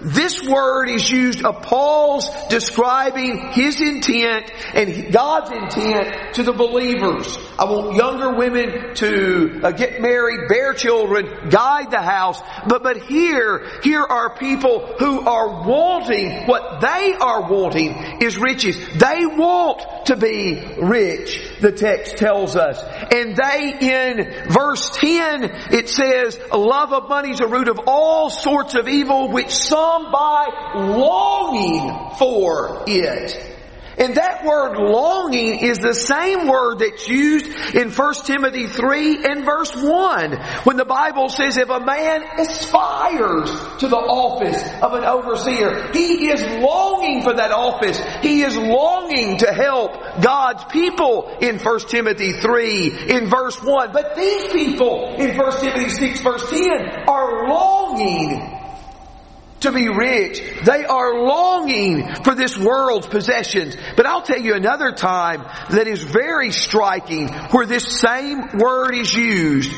This 0.00 0.42
word 0.46 0.88
is 0.88 1.10
used 1.10 1.44
of 1.44 1.62
Paul's 1.62 2.28
describing 2.48 3.52
his 3.52 3.80
intent 3.80 4.50
and 4.74 5.12
God's 5.12 5.50
intent 5.50 6.34
to 6.34 6.42
the 6.42 6.52
believers. 6.52 7.36
I 7.58 7.64
want 7.64 7.96
younger 7.96 8.34
women 8.34 8.94
to 8.96 9.60
uh, 9.62 9.70
get 9.72 10.00
married, 10.00 10.48
bear 10.48 10.72
children, 10.72 11.50
guide 11.50 11.90
the 11.90 12.00
house. 12.02 12.40
But, 12.66 12.82
but 12.82 13.02
here, 13.02 13.66
here 13.82 14.02
are 14.02 14.36
people 14.36 14.94
who 14.98 15.20
are 15.20 15.66
wanting, 15.66 16.46
what 16.46 16.80
they 16.80 17.14
are 17.20 17.50
wanting 17.50 18.22
is 18.22 18.38
riches. 18.38 18.76
They 18.94 19.26
want 19.26 19.97
to 20.08 20.16
be 20.16 20.62
rich. 20.80 21.40
the 21.60 21.72
text 21.72 22.16
tells 22.16 22.56
us. 22.56 22.82
And 23.12 23.36
they 23.36 23.76
in 23.80 24.50
verse 24.50 24.90
10, 24.90 25.44
it 25.72 25.88
says, 25.88 26.38
love 26.52 26.92
of 26.92 27.08
money 27.08 27.30
is 27.30 27.40
a 27.40 27.46
root 27.46 27.68
of 27.68 27.80
all 27.86 28.30
sorts 28.30 28.74
of 28.74 28.88
evil, 28.88 29.30
which 29.30 29.50
some 29.50 30.10
by 30.10 30.46
longing 30.74 32.16
for 32.18 32.84
it 32.86 33.57
and 33.98 34.14
that 34.14 34.44
word 34.44 34.76
longing 34.76 35.58
is 35.58 35.78
the 35.78 35.94
same 35.94 36.46
word 36.46 36.78
that's 36.78 37.08
used 37.08 37.46
in 37.74 37.90
1 37.90 38.14
Timothy 38.24 38.66
3 38.66 39.24
and 39.24 39.44
verse 39.44 39.74
1 39.74 40.32
when 40.64 40.76
the 40.76 40.84
Bible 40.84 41.28
says 41.28 41.56
if 41.56 41.68
a 41.68 41.80
man 41.80 42.22
aspires 42.38 43.50
to 43.78 43.88
the 43.88 43.96
office 43.96 44.62
of 44.82 44.92
an 44.94 45.04
overseer, 45.04 45.90
he 45.92 46.28
is 46.28 46.40
longing 46.62 47.22
for 47.22 47.34
that 47.34 47.50
office. 47.50 48.00
He 48.22 48.42
is 48.42 48.56
longing 48.56 49.38
to 49.38 49.52
help 49.52 49.92
God's 50.22 50.64
people 50.64 51.36
in 51.40 51.58
1 51.58 51.80
Timothy 51.88 52.32
3 52.32 53.10
in 53.10 53.26
verse 53.28 53.60
1. 53.62 53.92
But 53.92 54.16
these 54.16 54.52
people 54.52 55.14
in 55.16 55.36
1 55.36 55.60
Timothy 55.60 55.88
6 55.88 56.20
verse 56.20 56.50
10 56.50 57.08
are 57.08 57.48
longing 57.48 58.57
to 59.60 59.72
be 59.72 59.88
rich. 59.88 60.40
They 60.64 60.84
are 60.84 61.20
longing 61.20 62.14
for 62.24 62.34
this 62.34 62.56
world's 62.56 63.06
possessions. 63.06 63.76
But 63.96 64.06
I'll 64.06 64.22
tell 64.22 64.40
you 64.40 64.54
another 64.54 64.92
time 64.92 65.44
that 65.70 65.86
is 65.86 66.02
very 66.02 66.52
striking 66.52 67.28
where 67.28 67.66
this 67.66 68.00
same 68.00 68.58
word 68.58 68.94
is 68.94 69.14
used. 69.14 69.72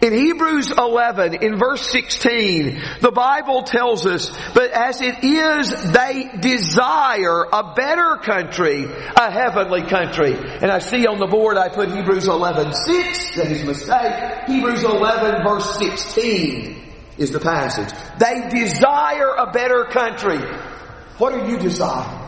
In 0.00 0.12
Hebrews 0.12 0.72
11, 0.76 1.44
in 1.44 1.58
verse 1.58 1.88
16, 1.92 2.82
the 3.00 3.12
Bible 3.12 3.62
tells 3.62 4.04
us, 4.04 4.36
but 4.52 4.72
as 4.72 5.00
it 5.00 5.22
is, 5.22 5.92
they 5.92 6.28
desire 6.40 7.44
a 7.44 7.72
better 7.74 8.16
country, 8.16 8.84
a 8.84 9.30
heavenly 9.30 9.82
country. 9.82 10.34
And 10.34 10.72
I 10.72 10.80
see 10.80 11.06
on 11.06 11.20
the 11.20 11.28
board 11.28 11.56
I 11.56 11.68
put 11.68 11.92
Hebrews 11.92 12.26
11, 12.26 12.72
6, 12.72 13.36
that 13.36 13.46
is 13.46 13.62
a 13.62 13.66
mistake. 13.66 14.48
Hebrews 14.48 14.82
11 14.82 15.44
verse 15.44 15.78
16 15.78 16.91
is 17.18 17.30
the 17.30 17.40
passage. 17.40 17.92
They 18.18 18.48
desire 18.48 19.34
a 19.36 19.52
better 19.52 19.84
country. 19.84 20.38
What 21.18 21.34
are 21.34 21.48
you 21.48 21.58
desiring? 21.58 22.22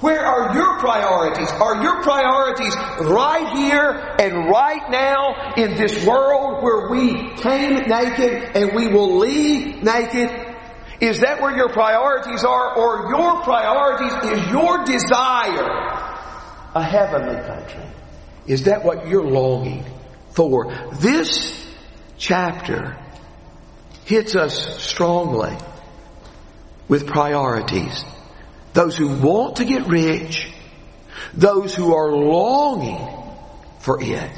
Where 0.00 0.26
are 0.26 0.54
your 0.54 0.78
priorities? 0.78 1.50
Are 1.52 1.82
your 1.82 2.02
priorities 2.02 2.76
right 3.00 3.56
here 3.56 4.16
and 4.18 4.50
right 4.50 4.90
now 4.90 5.54
in 5.56 5.74
this 5.74 6.04
world 6.04 6.62
where 6.62 6.90
we 6.90 7.30
came 7.36 7.88
naked 7.88 8.56
and 8.56 8.74
we 8.74 8.88
will 8.88 9.16
leave 9.16 9.82
naked? 9.82 10.30
Is 11.00 11.20
that 11.20 11.40
where 11.40 11.56
your 11.56 11.70
priorities 11.70 12.44
are? 12.44 12.76
Or 12.76 13.08
your 13.10 13.42
priorities 13.42 14.12
is 14.32 14.50
your 14.50 14.84
desire 14.84 15.64
a 16.74 16.82
heavenly 16.82 17.40
country? 17.46 17.84
Is 18.46 18.64
that 18.64 18.84
what 18.84 19.08
you're 19.08 19.26
longing 19.26 19.84
for? 20.30 20.74
This 21.00 21.66
chapter 22.18 22.98
hits 24.06 24.36
us 24.36 24.80
strongly 24.82 25.54
with 26.88 27.08
priorities. 27.08 28.04
Those 28.72 28.96
who 28.96 29.08
want 29.08 29.56
to 29.56 29.64
get 29.64 29.86
rich, 29.88 30.48
those 31.34 31.74
who 31.74 31.92
are 31.92 32.12
longing 32.12 33.04
for 33.80 34.00
it, 34.00 34.30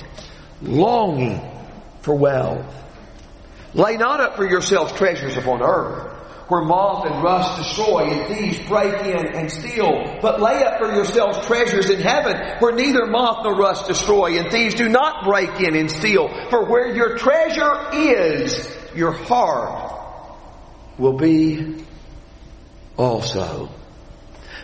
longing 0.63 1.41
for 2.01 2.15
wealth. 2.15 2.75
Lay 3.75 3.99
not 3.99 4.21
up 4.21 4.37
for 4.37 4.49
yourselves 4.49 4.93
treasures 4.93 5.37
upon 5.37 5.63
earth, 5.63 6.15
where 6.49 6.63
moth 6.63 7.05
and 7.05 7.23
rust 7.23 7.59
destroy 7.59 8.11
and 8.11 8.35
thieves 8.35 8.67
break 8.67 8.95
in 9.05 9.37
and 9.37 9.53
steal. 9.53 10.19
But 10.23 10.41
lay 10.41 10.63
up 10.63 10.79
for 10.79 10.91
yourselves 10.95 11.47
treasures 11.47 11.91
in 11.91 12.01
heaven, 12.01 12.57
where 12.61 12.73
neither 12.73 13.05
moth 13.05 13.45
nor 13.45 13.55
rust 13.55 13.87
destroy 13.87 14.39
and 14.39 14.51
thieves 14.51 14.75
do 14.75 14.89
not 14.89 15.27
break 15.27 15.61
in 15.61 15.77
and 15.77 15.91
steal. 15.91 16.29
For 16.49 16.65
where 16.65 16.95
your 16.97 17.19
treasure 17.19 17.91
is, 17.93 18.78
your 18.99 19.13
heart 19.13 19.93
will 20.99 21.15
be 21.15 21.85
also. 22.97 23.71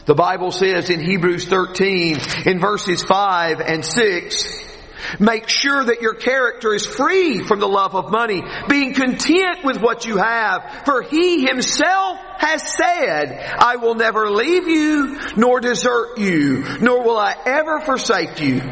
The 0.06 0.14
Bible 0.14 0.50
says 0.50 0.90
in 0.90 1.00
Hebrews 1.00 1.46
13 1.46 2.18
in 2.44 2.60
verses 2.60 3.02
5 3.02 3.60
and 3.60 3.84
6, 3.84 4.64
Make 5.18 5.48
sure 5.48 5.84
that 5.84 6.00
your 6.02 6.14
character 6.14 6.74
is 6.74 6.86
free 6.86 7.44
from 7.44 7.60
the 7.60 7.68
love 7.68 7.94
of 7.94 8.10
money, 8.10 8.42
being 8.68 8.94
content 8.94 9.62
with 9.62 9.80
what 9.80 10.06
you 10.06 10.16
have. 10.16 10.82
For 10.84 11.02
he 11.02 11.46
himself 11.46 12.18
has 12.38 12.62
said, 12.76 13.54
I 13.58 13.76
will 13.76 13.94
never 13.94 14.30
leave 14.30 14.66
you, 14.66 15.20
nor 15.36 15.60
desert 15.60 16.18
you, 16.18 16.64
nor 16.80 17.02
will 17.02 17.18
I 17.18 17.36
ever 17.46 17.80
forsake 17.80 18.40
you 18.40 18.62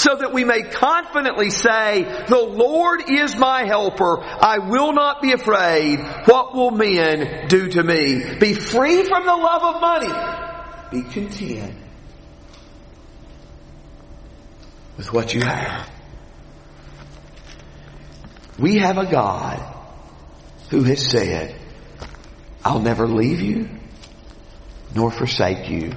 so 0.00 0.16
that 0.16 0.32
we 0.32 0.44
may 0.44 0.62
confidently 0.62 1.50
say, 1.50 2.04
the 2.26 2.38
Lord 2.38 3.02
is 3.10 3.36
my 3.36 3.66
helper. 3.66 4.22
I 4.22 4.58
will 4.58 4.94
not 4.94 5.20
be 5.20 5.32
afraid. 5.32 5.98
What 6.24 6.54
will 6.54 6.70
men 6.70 7.48
do 7.48 7.68
to 7.68 7.82
me? 7.82 8.38
Be 8.38 8.54
free 8.54 9.04
from 9.04 9.26
the 9.26 9.36
love 9.36 9.74
of 9.74 9.80
money. 9.82 10.08
Be 10.90 11.02
content 11.02 11.76
with 14.96 15.12
what 15.12 15.34
you 15.34 15.42
have. 15.42 15.90
We 18.58 18.78
have 18.78 18.96
a 18.96 19.04
God 19.04 19.60
who 20.70 20.82
has 20.84 21.06
said, 21.06 21.54
I'll 22.64 22.80
never 22.80 23.06
leave 23.06 23.42
you 23.42 23.68
nor 24.94 25.10
forsake 25.10 25.68
you 25.68 25.92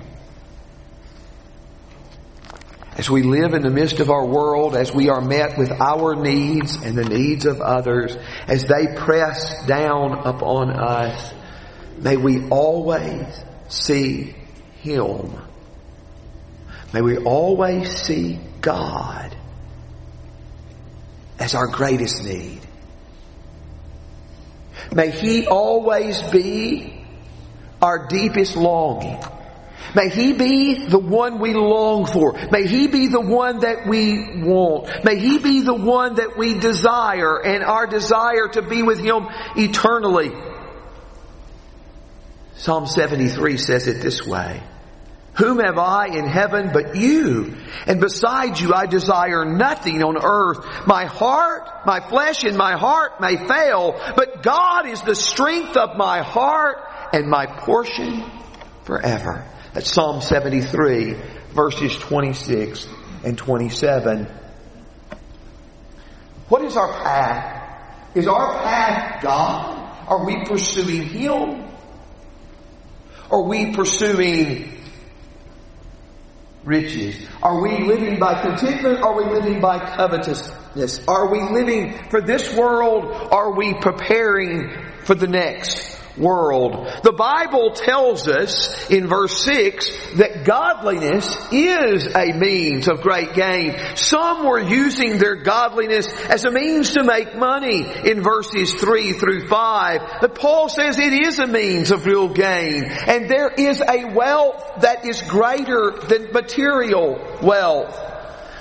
as 2.97 3.09
we 3.09 3.23
live 3.23 3.53
in 3.53 3.63
the 3.63 3.71
midst 3.71 3.99
of 3.99 4.09
our 4.11 4.25
world, 4.25 4.75
as 4.75 4.93
we 4.93 5.09
are 5.09 5.21
met 5.21 5.57
with 5.57 5.71
our 5.71 6.15
needs 6.15 6.75
and 6.75 6.95
the 6.95 7.03
needs 7.03 7.45
of 7.45 7.59
others, 7.59 8.15
as 8.47 8.65
they 8.65 8.95
press 8.95 9.65
down 9.65 10.13
upon 10.13 10.69
us, 10.69 11.33
may 11.97 12.17
we 12.17 12.47
always 12.49 13.25
see 13.67 14.35
Him. 14.81 15.35
May 16.93 17.01
we 17.01 17.17
always 17.17 17.95
see 17.95 18.39
God 18.61 19.35
as 21.39 21.55
our 21.55 21.67
greatest 21.67 22.23
need. 22.23 22.61
May 24.93 25.09
He 25.09 25.47
always 25.47 26.21
be 26.21 27.03
our 27.81 28.07
deepest 28.07 28.55
longing. 28.55 29.19
May 29.95 30.09
He 30.09 30.33
be 30.33 30.87
the 30.87 30.99
one 30.99 31.39
we 31.39 31.53
long 31.53 32.05
for. 32.05 32.33
May 32.51 32.67
He 32.67 32.87
be 32.87 33.07
the 33.07 33.21
one 33.21 33.59
that 33.59 33.87
we 33.87 34.41
want. 34.41 35.03
May 35.03 35.19
He 35.19 35.37
be 35.37 35.61
the 35.61 35.73
one 35.73 36.15
that 36.15 36.37
we 36.37 36.57
desire 36.59 37.39
and 37.39 37.63
our 37.63 37.87
desire 37.87 38.47
to 38.53 38.61
be 38.61 38.81
with 38.81 38.99
Him 38.99 39.27
eternally. 39.55 40.31
Psalm 42.55 42.87
73 42.87 43.57
says 43.57 43.87
it 43.87 44.01
this 44.01 44.25
way. 44.25 44.61
Whom 45.35 45.59
have 45.59 45.79
I 45.79 46.07
in 46.07 46.27
heaven 46.27 46.69
but 46.71 46.95
you? 46.95 47.55
And 47.87 47.99
besides 47.99 48.61
you 48.61 48.71
I 48.73 48.85
desire 48.85 49.45
nothing 49.45 50.03
on 50.03 50.15
earth. 50.23 50.85
My 50.85 51.05
heart, 51.05 51.67
my 51.87 51.99
flesh 51.99 52.43
and 52.43 52.55
my 52.55 52.73
heart 52.77 53.19
may 53.19 53.37
fail, 53.37 53.99
but 54.15 54.43
God 54.43 54.87
is 54.87 55.01
the 55.01 55.15
strength 55.15 55.75
of 55.75 55.97
my 55.97 56.21
heart 56.21 56.77
and 57.13 57.27
my 57.27 57.47
portion 57.47 58.23
forever. 58.83 59.47
That's 59.73 59.91
Psalm 59.91 60.21
73 60.21 61.15
verses 61.49 61.95
26 61.97 62.87
and 63.23 63.37
27. 63.37 64.27
What 66.49 66.63
is 66.63 66.77
our 66.77 66.91
path? 66.91 68.15
Is 68.15 68.27
our 68.27 68.53
path 68.61 69.23
God? 69.23 70.07
Are 70.07 70.25
we 70.25 70.45
pursuing 70.45 71.07
Him? 71.07 71.63
Are 73.31 73.41
we 73.41 73.73
pursuing 73.73 74.77
riches? 76.63 77.15
Are 77.41 77.59
we 77.61 77.83
living 77.85 78.19
by 78.19 78.41
contentment? 78.41 79.01
Are 79.01 79.15
we 79.15 79.25
living 79.33 79.59
by 79.59 79.79
covetousness? 79.95 81.07
Are 81.07 81.31
we 81.31 81.41
living 81.41 81.97
for 82.09 82.21
this 82.21 82.53
world? 82.55 83.05
Are 83.31 83.55
we 83.55 83.73
preparing 83.73 84.71
for 85.03 85.15
the 85.15 85.27
next? 85.27 85.99
World. 86.17 86.87
The 87.03 87.11
Bible 87.11 87.71
tells 87.71 88.27
us 88.27 88.89
in 88.89 89.07
verse 89.07 89.43
6 89.43 90.15
that 90.15 90.45
godliness 90.45 91.35
is 91.51 92.07
a 92.15 92.33
means 92.33 92.87
of 92.87 93.01
great 93.01 93.33
gain. 93.33 93.75
Some 93.95 94.45
were 94.45 94.61
using 94.61 95.17
their 95.17 95.35
godliness 95.35 96.07
as 96.29 96.45
a 96.45 96.51
means 96.51 96.93
to 96.93 97.03
make 97.03 97.35
money 97.35 97.85
in 98.05 98.21
verses 98.21 98.73
3 98.73 99.13
through 99.13 99.47
5. 99.47 100.01
But 100.21 100.35
Paul 100.35 100.69
says 100.69 100.99
it 100.99 101.13
is 101.13 101.39
a 101.39 101.47
means 101.47 101.91
of 101.91 102.05
real 102.05 102.29
gain. 102.29 102.83
And 102.85 103.29
there 103.29 103.49
is 103.49 103.81
a 103.81 104.05
wealth 104.05 104.81
that 104.81 105.05
is 105.05 105.21
greater 105.21 105.91
than 106.07 106.31
material 106.31 107.39
wealth 107.41 108.12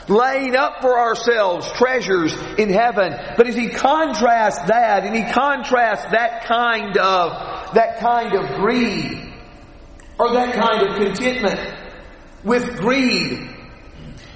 laying 0.09 0.57
up 0.57 0.81
for 0.81 0.99
ourselves 0.99 1.71
treasures 1.73 2.35
in 2.59 2.71
heaven. 2.71 3.13
But 3.37 3.47
as 3.47 3.55
he 3.55 3.69
contrasts 3.69 4.61
that, 4.67 5.05
and 5.05 5.15
he 5.15 5.31
contrasts 5.33 6.05
that 6.13 6.45
kind 6.45 6.97
of, 6.97 7.75
that 7.75 7.99
kind 8.01 8.35
of 8.35 8.57
greed, 8.57 9.33
or 10.19 10.33
that 10.33 10.55
kind 10.55 10.89
of 10.89 10.97
contentment, 10.97 11.75
with 12.45 12.77
greed. 12.79 13.52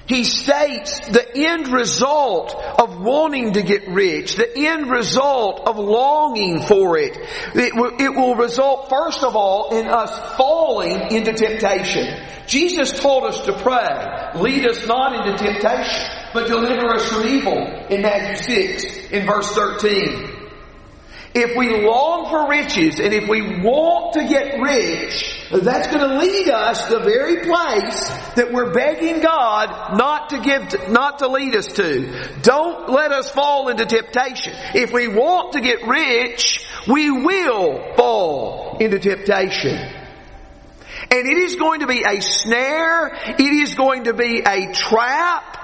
He 0.07 0.23
states 0.23 1.09
the 1.09 1.27
end 1.35 1.67
result 1.67 2.55
of 2.55 3.01
wanting 3.01 3.53
to 3.53 3.61
get 3.61 3.89
rich, 3.89 4.35
the 4.35 4.49
end 4.55 4.89
result 4.89 5.67
of 5.67 5.77
longing 5.77 6.61
for 6.61 6.97
it. 6.97 7.17
It 7.53 7.75
will, 7.75 7.91
it 7.99 8.15
will 8.15 8.35
result 8.35 8.89
first 8.89 9.21
of 9.21 9.35
all 9.35 9.77
in 9.77 9.87
us 9.87 10.37
falling 10.37 11.11
into 11.11 11.33
temptation. 11.33 12.25
Jesus 12.47 12.97
told 12.97 13.25
us 13.25 13.45
to 13.47 13.53
pray, 13.53 14.31
lead 14.41 14.65
us 14.65 14.87
not 14.87 15.27
into 15.27 15.37
temptation, 15.37 16.09
but 16.33 16.47
deliver 16.47 16.87
us 16.95 17.09
from 17.09 17.27
evil 17.27 17.57
in 17.89 18.01
Matthew 18.01 18.77
6 18.77 19.11
in 19.11 19.25
verse 19.25 19.51
13. 19.51 20.36
If 21.39 21.55
we 21.55 21.85
long 21.85 22.31
for 22.31 22.49
riches 22.49 22.99
and 22.99 23.13
if 23.13 23.29
we 23.29 23.61
want 23.61 24.13
to 24.13 24.27
get 24.27 24.59
rich, 24.59 25.39
that's 25.51 25.85
going 25.85 25.99
to 25.99 26.17
lead 26.17 26.49
us 26.49 26.87
to 26.87 26.95
the 26.95 27.03
very 27.03 27.45
place 27.45 28.09
that 28.33 28.51
we're 28.51 28.73
begging 28.73 29.21
God 29.21 29.95
not 29.95 30.31
to 30.31 30.39
give, 30.39 30.89
not 30.89 31.19
to 31.19 31.27
lead 31.27 31.55
us 31.55 31.67
to. 31.67 32.39
Don't 32.41 32.89
let 32.89 33.11
us 33.11 33.29
fall 33.29 33.69
into 33.69 33.85
temptation. 33.85 34.55
If 34.73 34.91
we 34.91 35.07
want 35.07 35.53
to 35.53 35.61
get 35.61 35.85
rich, 35.85 36.65
we 36.87 37.11
will 37.11 37.93
fall 37.95 38.77
into 38.79 38.97
temptation. 38.97 39.77
And 41.11 41.27
it 41.27 41.37
is 41.37 41.55
going 41.55 41.81
to 41.81 41.87
be 41.87 42.03
a 42.03 42.19
snare. 42.19 43.11
It 43.13 43.41
is 43.41 43.75
going 43.75 44.05
to 44.05 44.13
be 44.15 44.41
a 44.41 44.73
trap 44.73 45.56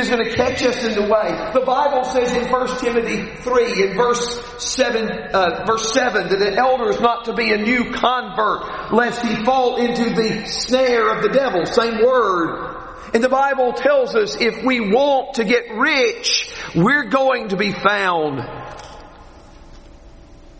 is 0.00 0.08
going 0.08 0.24
to 0.24 0.34
catch 0.34 0.62
us 0.62 0.82
in 0.84 0.94
the 0.94 1.02
way. 1.02 1.50
The 1.52 1.64
Bible 1.66 2.04
says 2.04 2.32
in 2.32 2.50
1 2.50 2.78
Timothy 2.78 3.26
3 3.42 3.82
in 3.82 3.96
verse 3.96 4.42
7, 4.58 5.10
uh, 5.34 5.64
verse 5.66 5.92
7 5.92 6.28
that 6.28 6.40
an 6.40 6.58
elder 6.58 6.90
is 6.90 7.00
not 7.00 7.26
to 7.26 7.34
be 7.34 7.52
a 7.52 7.58
new 7.58 7.92
convert 7.92 8.92
lest 8.92 9.20
he 9.20 9.44
fall 9.44 9.76
into 9.76 10.04
the 10.04 10.46
snare 10.46 11.14
of 11.14 11.22
the 11.22 11.28
devil. 11.28 11.66
Same 11.66 12.02
word. 12.02 12.78
And 13.12 13.22
the 13.22 13.28
Bible 13.28 13.74
tells 13.74 14.14
us 14.14 14.40
if 14.40 14.64
we 14.64 14.80
want 14.80 15.34
to 15.34 15.44
get 15.44 15.70
rich, 15.74 16.50
we're 16.74 17.10
going 17.10 17.48
to 17.48 17.56
be 17.56 17.72
found. 17.72 18.40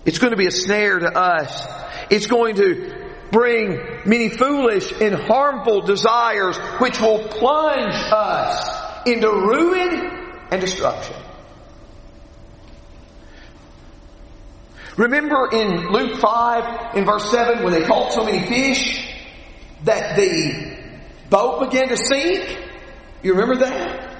It's 0.05 0.19
going 0.19 0.33
to 0.33 0.37
be 0.37 0.47
a 0.47 0.51
snare 0.51 0.99
to 0.99 1.17
us. 1.17 1.67
It's 2.11 2.27
going 2.27 2.57
to 2.57 3.11
bring 3.31 3.81
many 4.05 4.29
foolish 4.29 4.93
and 5.01 5.15
harmful 5.15 5.81
desires 5.81 6.59
which 6.79 7.01
will 7.01 7.29
plunge 7.29 7.95
us 7.95 8.82
into 9.07 9.29
ruin 9.29 10.11
and 10.51 10.61
destruction. 10.61 11.17
Remember 14.97 15.49
in 15.51 15.91
Luke 15.91 16.19
5 16.21 16.97
in 16.97 17.07
verse 17.07 17.31
7 17.31 17.65
when 17.65 17.73
they 17.73 17.83
caught 17.83 18.13
so 18.13 18.25
many 18.25 18.47
fish 18.47 19.09
that 19.85 20.17
the 20.17 20.77
boat 21.31 21.71
began 21.71 21.89
to 21.89 21.97
sink? 21.97 22.59
You 23.23 23.33
remember 23.33 23.65
that? 23.65 24.13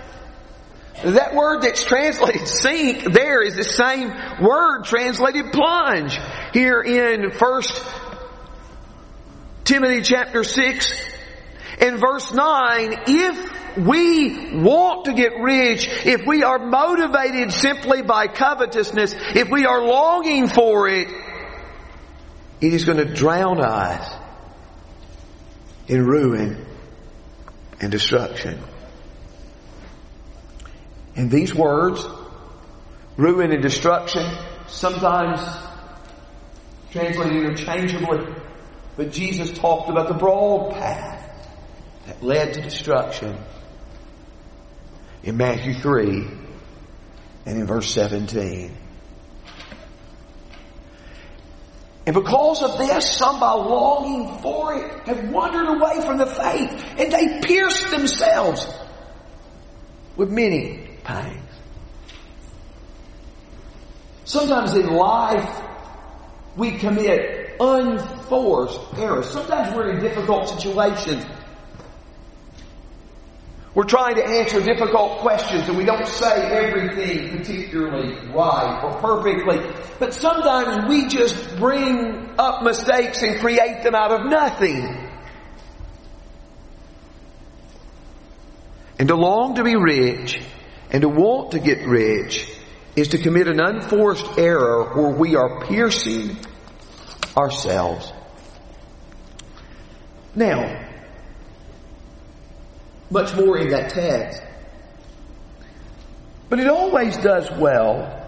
That 1.05 1.35
word 1.35 1.63
that's 1.63 1.85
translated 1.85 2.47
sink 2.49 3.13
there 3.13 3.43
is 3.43 3.57
the 3.57 3.65
same 3.65 4.13
word 4.41 4.85
translated 4.85 5.53
plunge 5.53 6.19
here 6.53 6.81
in 6.81 7.33
first 7.33 7.85
Timothy 9.65 10.03
chapter 10.03 10.43
6 10.43 10.93
and 11.81 11.99
verse 11.99 12.33
9. 12.33 12.95
If 13.07 13.62
we 13.77 14.55
want 14.55 15.07
to 15.07 15.13
get 15.13 15.39
rich, 15.41 15.89
if 16.05 16.27
we 16.27 16.43
are 16.43 16.59
motivated 16.59 17.53
simply 17.53 18.03
by 18.03 18.27
covetousness, 18.27 19.15
if 19.35 19.49
we 19.51 19.67
are 19.67 19.83
longing 19.85 20.49
for 20.49 20.89
it, 20.89 21.09
it 22.61 22.73
is 22.73 22.85
going 22.85 22.99
to 22.99 23.13
drown 23.13 23.61
us 23.61 24.15
in 25.89 26.05
ruin 26.05 26.65
and 27.81 27.91
destruction. 27.91 28.61
And 31.17 31.31
these 31.31 31.55
words, 31.55 32.07
ruin 33.17 33.53
and 33.53 33.63
destruction, 33.63 34.25
sometimes 34.69 35.41
translated 36.91 37.45
interchangeably, 37.45 38.35
but 38.97 39.13
Jesus 39.13 39.51
talked 39.51 39.91
about 39.91 40.09
the 40.09 40.15
broad 40.15 40.75
path 40.75 41.19
that 42.07 42.23
led 42.23 42.55
to 42.55 42.61
destruction 42.61 43.39
in 45.23 45.37
Matthew 45.37 45.75
3 45.75 46.27
and 47.47 47.59
in 47.59 47.67
verse 47.67 47.93
17. 47.95 48.77
And 52.05 52.15
because 52.15 52.63
of 52.63 52.79
this, 52.79 53.17
some 53.17 53.39
by 53.39 53.53
longing 53.53 54.39
for 54.43 54.75
it 54.75 55.07
have 55.07 55.31
wandered 55.31 55.69
away 55.69 56.05
from 56.05 56.19
the 56.19 56.27
faith 56.27 56.85
and 56.99 57.13
they 57.13 57.41
pierced 57.47 57.91
themselves 57.91 58.67
with 60.17 60.31
many 60.31 60.89
pangs. 61.05 61.39
Sometimes 64.25 64.75
in 64.75 64.87
life, 64.87 65.63
we 66.57 66.73
commit 66.73 67.57
unforced 67.61 68.81
errors. 68.97 69.31
Sometimes 69.31 69.75
we're 69.75 69.91
in 69.91 70.01
difficult 70.01 70.49
situations 70.49 71.25
we're 73.75 73.85
trying 73.85 74.17
to 74.17 74.25
answer 74.25 74.61
difficult 74.61 75.21
questions 75.21 75.67
and 75.67 75.79
we 75.79 75.85
don't 75.85 76.07
say 76.07 76.43
everything 76.43 77.39
particularly 77.39 78.15
right 78.29 78.83
or 78.85 79.01
perfectly. 79.01 79.61
But 79.99 80.13
sometimes 80.13 80.89
we 80.89 81.09
just 81.09 81.57
bring 81.57 82.35
up 82.39 82.63
mistakes 82.63 83.23
and 83.23 83.41
create 83.41 83.83
them 83.83 83.95
out 83.95 84.13
of 84.13 84.31
nothing. 84.31 85.09
And 88.99 89.09
to 89.09 89.15
long 89.15 89.55
to 89.55 89.65
be 89.65 89.75
rich 89.75 90.41
and 90.91 91.01
to 91.01 91.09
want 91.09 91.53
to 91.53 91.59
get 91.59 91.87
rich 91.87 92.47
is 92.95 93.09
to 93.09 93.19
commit 93.19 93.49
an 93.49 93.59
unforced 93.59 94.37
error 94.37 94.93
where 94.95 95.11
we 95.11 95.35
are 95.35 95.65
piercing 95.65 96.37
ourselves. 97.35 98.13
Now, 100.35 100.82
much 103.13 103.35
more 103.37 103.59
in 103.59 103.69
that 103.69 103.91
text. 103.91 104.43
But 106.49 106.61
it 106.61 106.69
always 106.69 107.17
does 107.19 107.51
well 107.51 108.19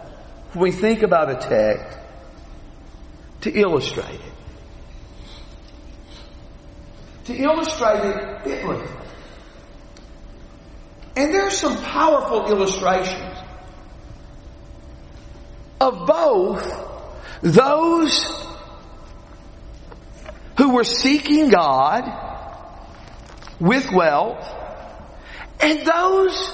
when 0.52 0.62
we 0.62 0.72
think 0.72 1.02
about 1.02 1.30
a 1.30 1.36
text 1.36 1.98
to 3.42 3.52
illustrate 3.52 4.14
it. 4.14 4.32
To 7.24 7.34
illustrate 7.34 8.04
it 8.04 8.44
biblically. 8.44 8.96
And 11.16 11.32
there's 11.32 11.56
some 11.56 11.76
powerful 11.76 12.46
illustrations 12.46 13.38
of 15.80 16.06
both 16.06 16.70
those 17.42 18.46
who 20.58 20.74
were 20.74 20.84
seeking 20.84 21.48
God 21.50 22.04
with 23.60 23.90
wealth 23.92 24.63
and 25.60 25.86
those 25.86 26.52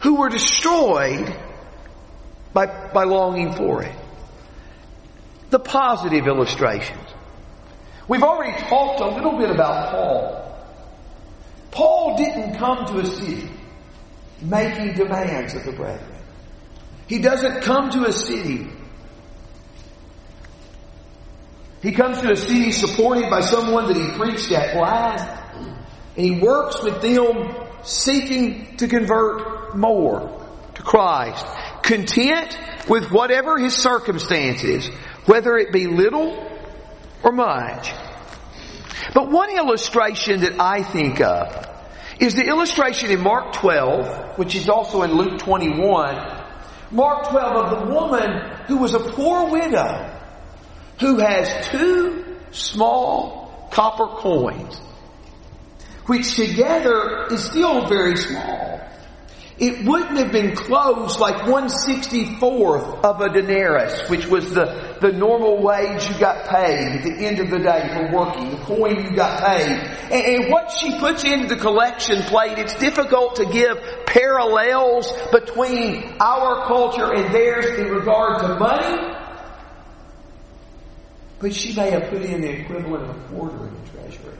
who 0.00 0.16
were 0.16 0.28
destroyed 0.28 1.34
by, 2.52 2.66
by 2.92 3.04
longing 3.04 3.52
for 3.52 3.82
it. 3.82 3.94
The 5.50 5.58
positive 5.58 6.26
illustrations. 6.26 7.06
We've 8.08 8.22
already 8.22 8.56
talked 8.62 9.00
a 9.00 9.08
little 9.08 9.36
bit 9.36 9.50
about 9.50 9.90
Paul. 9.90 10.46
Paul 11.70 12.16
didn't 12.16 12.56
come 12.56 12.86
to 12.86 12.98
a 13.00 13.06
city 13.06 13.50
making 14.40 14.94
demands 14.94 15.54
of 15.54 15.64
the 15.64 15.72
brethren. 15.72 16.12
He 17.08 17.18
doesn't 17.18 17.62
come 17.62 17.90
to 17.90 18.06
a 18.06 18.12
city. 18.12 18.68
He 21.82 21.92
comes 21.92 22.20
to 22.20 22.30
a 22.30 22.36
city 22.36 22.72
supported 22.72 23.28
by 23.30 23.40
someone 23.40 23.86
that 23.88 23.96
he 23.96 24.10
preached 24.16 24.50
at 24.52 24.76
last. 24.76 25.28
And 26.16 26.24
he 26.24 26.40
works 26.40 26.82
with 26.82 27.02
them 27.02 27.65
seeking 27.86 28.76
to 28.76 28.88
convert 28.88 29.76
more 29.76 30.44
to 30.74 30.82
Christ, 30.82 31.46
content 31.82 32.56
with 32.88 33.10
whatever 33.10 33.58
his 33.58 33.74
circumstances, 33.74 34.88
whether 35.26 35.56
it 35.56 35.72
be 35.72 35.86
little 35.86 36.50
or 37.22 37.32
much. 37.32 37.92
But 39.14 39.30
one 39.30 39.56
illustration 39.56 40.40
that 40.40 40.60
I 40.60 40.82
think 40.82 41.20
of 41.20 41.66
is 42.18 42.34
the 42.34 42.46
illustration 42.46 43.10
in 43.10 43.20
Mark 43.20 43.52
12, 43.54 44.38
which 44.38 44.54
is 44.54 44.68
also 44.68 45.02
in 45.02 45.12
Luke 45.12 45.38
21. 45.38 46.44
Mark 46.90 47.28
12 47.28 47.56
of 47.56 47.70
the 47.70 47.94
woman 47.94 48.50
who 48.66 48.78
was 48.78 48.94
a 48.94 49.00
poor 49.00 49.50
widow 49.50 50.12
who 51.00 51.18
has 51.18 51.68
two 51.68 52.24
small 52.50 53.68
copper 53.70 54.06
coins 54.06 54.80
which 56.06 56.36
together 56.36 57.26
is 57.30 57.44
still 57.44 57.86
very 57.86 58.16
small. 58.16 58.80
it 59.58 59.86
wouldn't 59.86 60.18
have 60.18 60.30
been 60.30 60.54
close 60.54 61.18
like 61.18 61.36
164th 61.36 63.02
of 63.02 63.20
a 63.22 63.28
denarius, 63.30 64.08
which 64.10 64.26
was 64.26 64.52
the, 64.52 64.98
the 65.00 65.10
normal 65.12 65.62
wage 65.62 66.08
you 66.08 66.18
got 66.20 66.46
paid 66.46 66.98
at 66.98 67.02
the 67.02 67.26
end 67.26 67.40
of 67.40 67.48
the 67.50 67.58
day 67.58 67.88
for 67.88 68.14
working, 68.14 68.50
the 68.50 68.56
coin 68.58 69.02
you 69.02 69.16
got 69.16 69.42
paid. 69.42 69.70
And, 70.12 70.44
and 70.44 70.52
what 70.52 70.70
she 70.70 70.98
puts 70.98 71.24
into 71.24 71.48
the 71.48 71.60
collection 71.60 72.22
plate, 72.24 72.58
it's 72.58 72.76
difficult 72.76 73.36
to 73.36 73.46
give 73.46 73.78
parallels 74.06 75.10
between 75.32 76.16
our 76.20 76.66
culture 76.66 77.14
and 77.14 77.34
theirs 77.34 77.78
in 77.78 77.88
regard 77.88 78.42
to 78.42 78.56
money. 78.56 79.14
But 81.38 81.54
she 81.54 81.74
may 81.74 81.90
have 81.90 82.10
put 82.10 82.22
in 82.22 82.42
the 82.42 82.50
equivalent 82.50 83.04
of 83.04 83.10
a 83.10 83.28
quarter 83.28 83.68
in 83.68 83.74
the 83.84 83.90
treasury. 83.90 84.36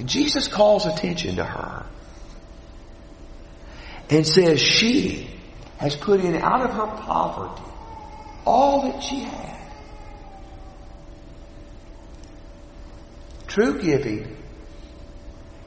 And 0.00 0.08
Jesus 0.08 0.48
calls 0.48 0.86
attention 0.86 1.36
to 1.36 1.44
her 1.44 1.84
and 4.08 4.26
says 4.26 4.58
she 4.58 5.28
has 5.76 5.94
put 5.94 6.20
in 6.20 6.36
out 6.36 6.62
of 6.62 6.72
her 6.72 6.86
poverty 7.02 7.70
all 8.46 8.90
that 8.90 9.02
she 9.02 9.20
had. 9.20 9.70
True 13.46 13.82
giving 13.82 14.38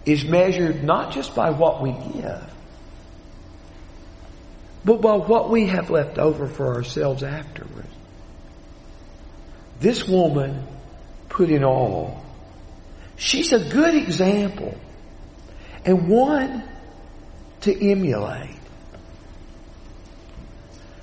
is 0.03 0.25
measured 0.25 0.83
not 0.83 1.13
just 1.13 1.35
by 1.35 1.51
what 1.51 1.83
we 1.83 1.91
give, 1.91 2.51
but 4.83 4.99
by 4.99 5.15
what 5.15 5.51
we 5.51 5.67
have 5.67 5.91
left 5.91 6.17
over 6.17 6.47
for 6.47 6.73
ourselves 6.73 7.21
afterwards. 7.21 7.87
This 9.79 10.07
woman 10.07 10.65
put 11.29 11.51
in 11.51 11.63
all 11.63 12.23
She's 13.15 13.53
a 13.53 13.59
good 13.59 13.95
example 13.95 14.77
and 15.85 16.07
one 16.07 16.63
to 17.61 17.91
emulate. 17.91 18.55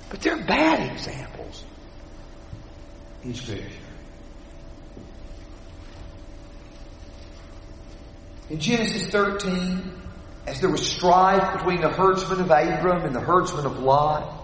But 0.09 0.21
they're 0.21 0.43
bad 0.43 0.91
examples 0.91 1.63
in 3.23 3.33
Scripture. 3.33 3.67
In 8.49 8.59
Genesis 8.59 9.07
13, 9.07 9.93
as 10.45 10.59
there 10.59 10.69
was 10.69 10.85
strife 10.85 11.57
between 11.57 11.79
the 11.79 11.89
herdsmen 11.89 12.41
of 12.41 12.51
Abram 12.51 13.05
and 13.05 13.15
the 13.15 13.21
herdsmen 13.21 13.65
of 13.65 13.79
Lot, 13.79 14.40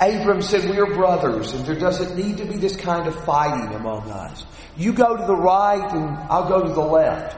Abram 0.00 0.42
said, 0.42 0.68
We 0.68 0.78
are 0.78 0.92
brothers, 0.94 1.52
and 1.52 1.64
there 1.64 1.78
doesn't 1.78 2.16
need 2.16 2.38
to 2.38 2.44
be 2.44 2.56
this 2.56 2.76
kind 2.76 3.06
of 3.06 3.24
fighting 3.24 3.74
among 3.74 4.10
us. 4.10 4.44
You 4.76 4.92
go 4.92 5.16
to 5.16 5.26
the 5.26 5.36
right, 5.36 5.92
and 5.92 6.16
I'll 6.30 6.48
go 6.48 6.62
to 6.62 6.72
the 6.72 6.80
left. 6.80 7.36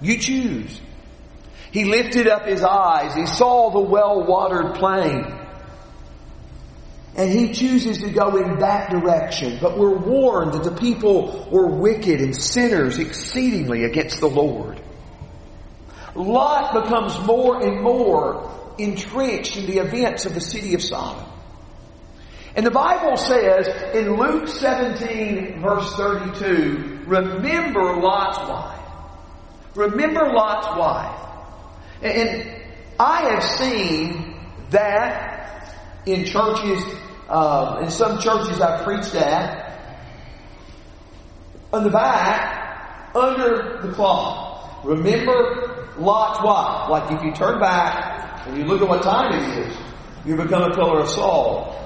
You 0.00 0.18
choose. 0.18 0.80
He 1.70 1.84
lifted 1.84 2.28
up 2.28 2.46
his 2.46 2.62
eyes. 2.62 3.14
He 3.14 3.26
saw 3.26 3.70
the 3.70 3.80
well-watered 3.80 4.74
plain. 4.74 5.24
And 7.16 7.32
he 7.32 7.54
chooses 7.54 7.98
to 7.98 8.10
go 8.10 8.36
in 8.36 8.58
that 8.58 8.90
direction. 8.90 9.58
But 9.60 9.78
we're 9.78 9.96
warned 9.96 10.52
that 10.52 10.64
the 10.64 10.76
people 10.76 11.48
were 11.50 11.66
wicked 11.66 12.20
and 12.20 12.36
sinners 12.36 12.98
exceedingly 12.98 13.84
against 13.84 14.20
the 14.20 14.28
Lord. 14.28 14.80
Lot 16.14 16.82
becomes 16.82 17.18
more 17.26 17.62
and 17.62 17.82
more 17.82 18.74
entrenched 18.78 19.56
in 19.56 19.66
the 19.66 19.78
events 19.78 20.26
of 20.26 20.34
the 20.34 20.40
city 20.40 20.74
of 20.74 20.82
Sodom. 20.82 21.24
And 22.56 22.64
the 22.64 22.70
Bible 22.70 23.18
says 23.18 23.68
in 23.94 24.16
Luke 24.16 24.48
17 24.48 25.60
verse 25.60 25.94
32, 25.94 27.02
remember 27.06 28.00
Lot's 28.00 28.38
wife. 28.48 28.80
Remember 29.74 30.32
Lot's 30.32 30.66
wife. 30.78 31.20
And 32.02 32.62
I 32.98 33.30
have 33.30 33.44
seen 33.44 34.40
that 34.70 35.76
in 36.06 36.24
churches, 36.24 36.82
um, 37.28 37.84
in 37.84 37.90
some 37.90 38.18
churches 38.20 38.58
I've 38.58 38.84
preached 38.84 39.14
at, 39.14 39.64
on 41.74 41.84
the 41.84 41.90
back, 41.90 43.14
under 43.14 43.80
the 43.82 43.92
cloth. 43.92 44.82
Remember 44.82 45.92
Lot's 45.98 46.42
wife. 46.42 46.88
Like 46.88 47.12
if 47.12 47.22
you 47.22 47.32
turn 47.32 47.60
back 47.60 48.46
and 48.46 48.56
you 48.56 48.64
look 48.64 48.80
at 48.80 48.88
what 48.88 49.02
time 49.02 49.34
it 49.34 49.66
is, 49.66 49.76
you 50.24 50.36
become 50.36 50.70
a 50.70 50.74
pillar 50.74 51.00
of 51.00 51.08
salt. 51.08 51.85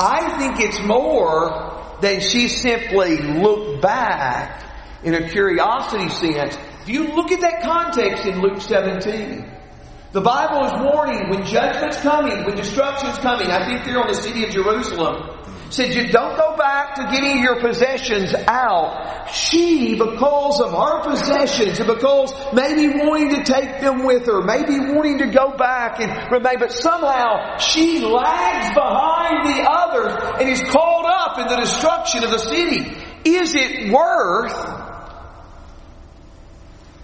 I 0.00 0.38
think 0.38 0.60
it's 0.60 0.80
more 0.80 1.96
than 2.00 2.20
she 2.20 2.48
simply 2.48 3.18
looked 3.18 3.82
back 3.82 4.62
in 5.02 5.14
a 5.14 5.28
curiosity 5.28 6.08
sense. 6.08 6.56
If 6.82 6.88
you 6.88 7.14
look 7.14 7.30
at 7.30 7.40
that 7.40 7.62
context 7.62 8.26
in 8.26 8.40
Luke 8.40 8.60
17, 8.60 9.50
the 10.12 10.20
Bible 10.20 10.66
is 10.66 10.72
warning 10.80 11.30
when 11.30 11.44
judgment's 11.44 11.98
coming, 11.98 12.44
when 12.44 12.56
destruction's 12.56 13.18
coming. 13.18 13.48
I 13.48 13.66
think 13.66 13.84
they're 13.84 14.00
on 14.00 14.08
the 14.08 14.14
city 14.14 14.44
of 14.44 14.50
Jerusalem 14.50 15.43
said, 15.70 15.94
you 15.94 16.08
don't 16.08 16.36
go 16.36 16.56
back 16.56 16.94
to 16.96 17.02
getting 17.10 17.42
your 17.42 17.60
possessions 17.60 18.34
out. 18.46 19.28
She, 19.32 19.94
because 19.94 20.60
of 20.60 20.70
her 20.70 21.02
possessions 21.02 21.78
and 21.80 21.88
because 21.88 22.32
maybe 22.52 22.88
wanting 22.98 23.30
to 23.30 23.44
take 23.44 23.80
them 23.80 24.04
with 24.04 24.26
her, 24.26 24.42
maybe 24.42 24.78
wanting 24.78 25.18
to 25.18 25.26
go 25.26 25.56
back 25.56 26.00
and 26.00 26.30
remain, 26.30 26.58
but 26.58 26.72
somehow 26.72 27.56
she 27.58 28.00
lags 28.00 28.74
behind 28.74 29.46
the 29.46 29.68
others 29.68 30.40
and 30.40 30.48
is 30.48 30.60
caught 30.60 31.06
up 31.06 31.38
in 31.38 31.48
the 31.48 31.56
destruction 31.56 32.24
of 32.24 32.30
the 32.30 32.38
city. 32.38 32.96
Is 33.24 33.54
it 33.54 33.90
worth 33.90 34.52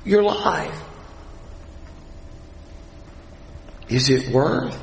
your 0.05 0.23
life? 0.23 0.83
Is 3.89 4.09
it 4.09 4.29
worth 4.29 4.79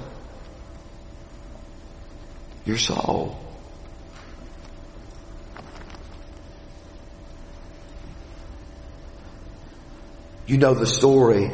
your 2.66 2.78
soul? 2.78 3.47
You 10.48 10.58
know 10.58 10.74
the 10.74 10.88
story 10.88 11.52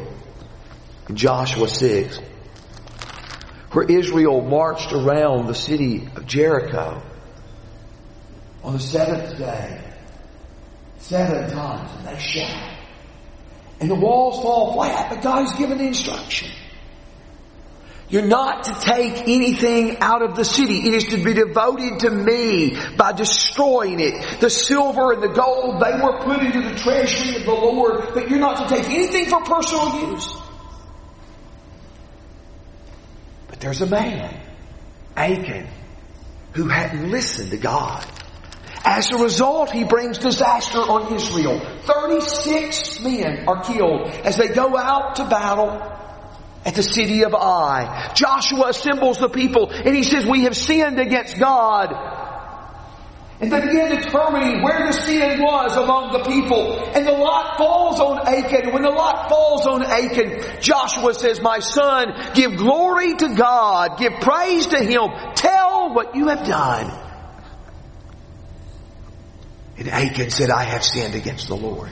in 1.08 1.16
Joshua 1.16 1.68
6 1.68 2.18
where 3.72 3.84
Israel 3.84 4.40
marched 4.40 4.92
around 4.92 5.48
the 5.48 5.54
city 5.54 6.08
of 6.14 6.26
Jericho 6.26 7.02
on 8.62 8.72
the 8.72 8.78
seventh 8.78 9.36
day 9.36 9.82
seven 10.98 11.50
times 11.50 11.90
and 11.98 12.06
they 12.06 12.20
shout. 12.20 12.78
And 13.80 13.90
the 13.90 13.96
walls 13.96 14.40
fall 14.42 14.74
flat, 14.74 15.10
but 15.10 15.22
God 15.22 15.44
has 15.44 15.58
given 15.58 15.78
the 15.78 15.88
instruction. 15.88 16.50
You're 18.14 18.22
not 18.22 18.62
to 18.62 18.74
take 18.78 19.26
anything 19.26 19.98
out 19.98 20.22
of 20.22 20.36
the 20.36 20.44
city. 20.44 20.86
It 20.86 20.94
is 20.94 21.06
to 21.06 21.16
be 21.16 21.34
devoted 21.34 21.98
to 21.98 22.10
me 22.10 22.76
by 22.96 23.10
destroying 23.10 23.98
it. 23.98 24.38
The 24.38 24.48
silver 24.48 25.14
and 25.14 25.20
the 25.20 25.30
gold, 25.30 25.82
they 25.82 26.00
were 26.00 26.22
put 26.22 26.40
into 26.40 26.62
the 26.62 26.76
treasury 26.76 27.40
of 27.40 27.44
the 27.44 27.50
Lord, 27.50 28.14
but 28.14 28.30
you're 28.30 28.38
not 28.38 28.68
to 28.68 28.72
take 28.72 28.88
anything 28.88 29.26
for 29.26 29.40
personal 29.40 30.12
use. 30.12 30.32
But 33.48 33.58
there's 33.58 33.80
a 33.80 33.86
man, 33.86 34.40
Achan, 35.16 35.66
who 36.52 36.68
hadn't 36.68 37.10
listened 37.10 37.50
to 37.50 37.56
God. 37.56 38.06
As 38.84 39.10
a 39.10 39.18
result, 39.18 39.72
he 39.72 39.82
brings 39.82 40.18
disaster 40.18 40.78
on 40.78 41.12
Israel. 41.12 41.58
36 41.82 43.00
men 43.00 43.48
are 43.48 43.64
killed 43.64 44.06
as 44.22 44.36
they 44.36 44.46
go 44.46 44.76
out 44.76 45.16
to 45.16 45.24
battle 45.24 45.94
at 46.64 46.74
the 46.74 46.82
city 46.82 47.24
of 47.24 47.34
Ai. 47.34 48.12
Joshua 48.14 48.68
assembles 48.68 49.18
the 49.18 49.28
people 49.28 49.70
and 49.70 49.94
he 49.94 50.02
says, 50.02 50.26
we 50.26 50.44
have 50.44 50.56
sinned 50.56 50.98
against 50.98 51.38
God. 51.38 51.92
And 53.40 53.50
they 53.52 53.60
begin 53.60 53.90
determining 53.90 54.62
where 54.62 54.86
the 54.86 54.92
sin 54.92 55.42
was 55.42 55.76
among 55.76 56.12
the 56.12 56.20
people. 56.20 56.78
And 56.94 57.06
the 57.06 57.12
lot 57.12 57.58
falls 57.58 58.00
on 58.00 58.26
Achan. 58.26 58.72
When 58.72 58.82
the 58.82 58.90
lot 58.90 59.28
falls 59.28 59.66
on 59.66 59.82
Achan, 59.82 60.60
Joshua 60.62 61.12
says, 61.14 61.42
my 61.42 61.58
son, 61.58 62.14
give 62.34 62.56
glory 62.56 63.14
to 63.14 63.34
God. 63.34 63.98
Give 63.98 64.12
praise 64.20 64.66
to 64.68 64.82
Him. 64.82 65.10
Tell 65.34 65.92
what 65.92 66.14
you 66.14 66.28
have 66.28 66.46
done. 66.46 67.00
And 69.76 69.88
Achan 69.88 70.30
said, 70.30 70.50
I 70.50 70.62
have 70.62 70.84
sinned 70.84 71.16
against 71.16 71.48
the 71.48 71.56
Lord. 71.56 71.90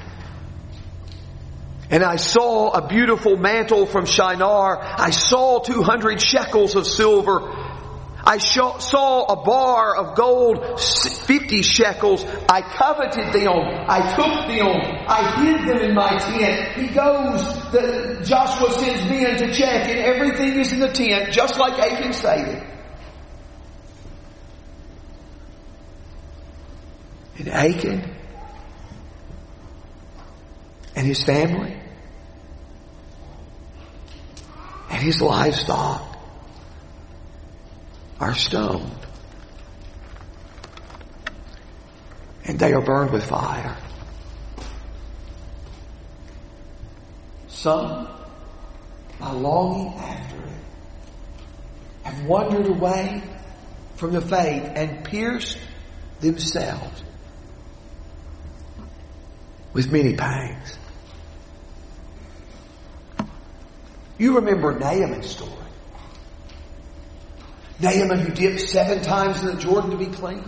And 1.93 2.03
I 2.03 2.17
saw 2.17 2.71
a 2.71 2.89
beautiful 2.89 3.37
mantle 3.37 3.85
from 3.85 4.07
Shinar. 4.07 4.79
I 4.81 5.11
saw 5.11 5.59
200 5.59 6.23
shekels 6.23 6.75
of 6.75 6.87
silver. 6.87 7.43
I 8.25 8.39
saw 8.39 9.25
a 9.25 9.45
bar 9.45 9.97
of 9.97 10.17
gold, 10.17 10.81
50 10.81 11.61
shekels. 11.61 12.25
I 12.49 12.63
coveted 12.63 13.35
them. 13.35 13.53
I 13.89 14.15
took 14.17 14.49
them. 14.49 14.69
I 15.07 15.45
hid 15.45 15.69
them 15.69 15.91
in 15.91 15.95
my 15.95 16.17
tent. 16.17 16.79
He 16.79 16.95
goes, 16.95 17.43
the, 17.73 18.23
Joshua 18.25 18.71
sends 18.71 19.11
men 19.11 19.37
to 19.37 19.53
check 19.53 19.87
and 19.87 19.99
everything 19.99 20.59
is 20.59 20.73
in 20.73 20.81
the 20.81 20.93
tent, 20.93 21.31
just 21.31 21.59
like 21.59 21.79
Achan 21.79 22.15
stated. 22.15 22.63
And 27.37 27.49
Achan 27.51 28.17
and 30.97 31.07
his 31.07 31.23
family 31.23 31.82
and 34.93 35.03
his 35.03 35.23
livestock 35.23 36.19
are 38.21 38.35
stoned. 38.35 38.93
And 42.45 42.59
they 42.59 42.73
are 42.75 42.83
burned 42.83 43.11
with 43.11 43.25
fire. 43.25 43.77
Some, 47.49 48.07
by 49.19 49.33
longing 49.33 49.95
after 49.95 50.37
it, 50.37 50.53
have 52.03 52.27
wandered 52.27 52.67
away 52.67 53.23
from 53.97 54.13
the 54.13 54.21
faith 54.21 54.73
and 54.75 55.05
pierced 55.05 55.59
themselves 56.21 57.03
with 59.73 59.91
many 59.91 60.17
pangs. 60.17 60.77
You 64.23 64.37
remember 64.37 64.79
Naaman's 64.79 65.31
story. 65.31 65.51
Naaman 67.81 68.21
who 68.21 68.33
dipped 68.33 68.61
seven 68.61 69.03
times 69.03 69.41
in 69.41 69.47
the 69.47 69.61
Jordan 69.61 69.91
to 69.91 69.97
be 69.97 70.07
clean. 70.07 70.45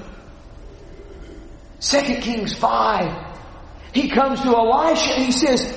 Second 1.80 2.22
Kings 2.22 2.54
5. 2.54 3.36
He 3.92 4.10
comes 4.10 4.40
to 4.42 4.54
Elisha 4.54 5.14
and 5.14 5.24
he 5.24 5.32
says, 5.32 5.76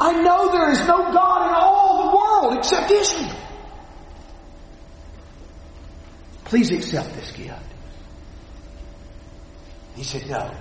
I 0.00 0.22
know 0.22 0.52
there 0.52 0.70
is 0.70 0.78
no 0.86 1.12
God 1.12 1.48
in 1.48 1.54
all 1.54 2.06
the 2.06 2.16
world 2.16 2.58
except 2.60 2.90
Israel. 2.90 3.36
Please 6.46 6.70
accept 6.70 7.14
this 7.14 7.30
gift. 7.32 7.60
He 9.96 10.02
said, 10.02 10.30
no. 10.30 10.54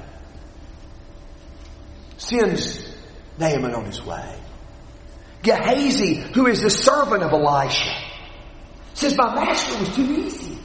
Sends 2.18 2.94
Naaman 3.38 3.74
on 3.74 3.86
his 3.86 4.04
way. 4.04 4.38
Gehazi, 5.48 6.16
who 6.34 6.48
is 6.48 6.62
the 6.62 6.70
servant 6.70 7.24
of 7.24 7.32
Elisha, 7.32 7.96
says, 8.94 9.16
My 9.16 9.34
master 9.34 9.80
was 9.80 9.96
too 9.96 10.04
easy 10.04 10.58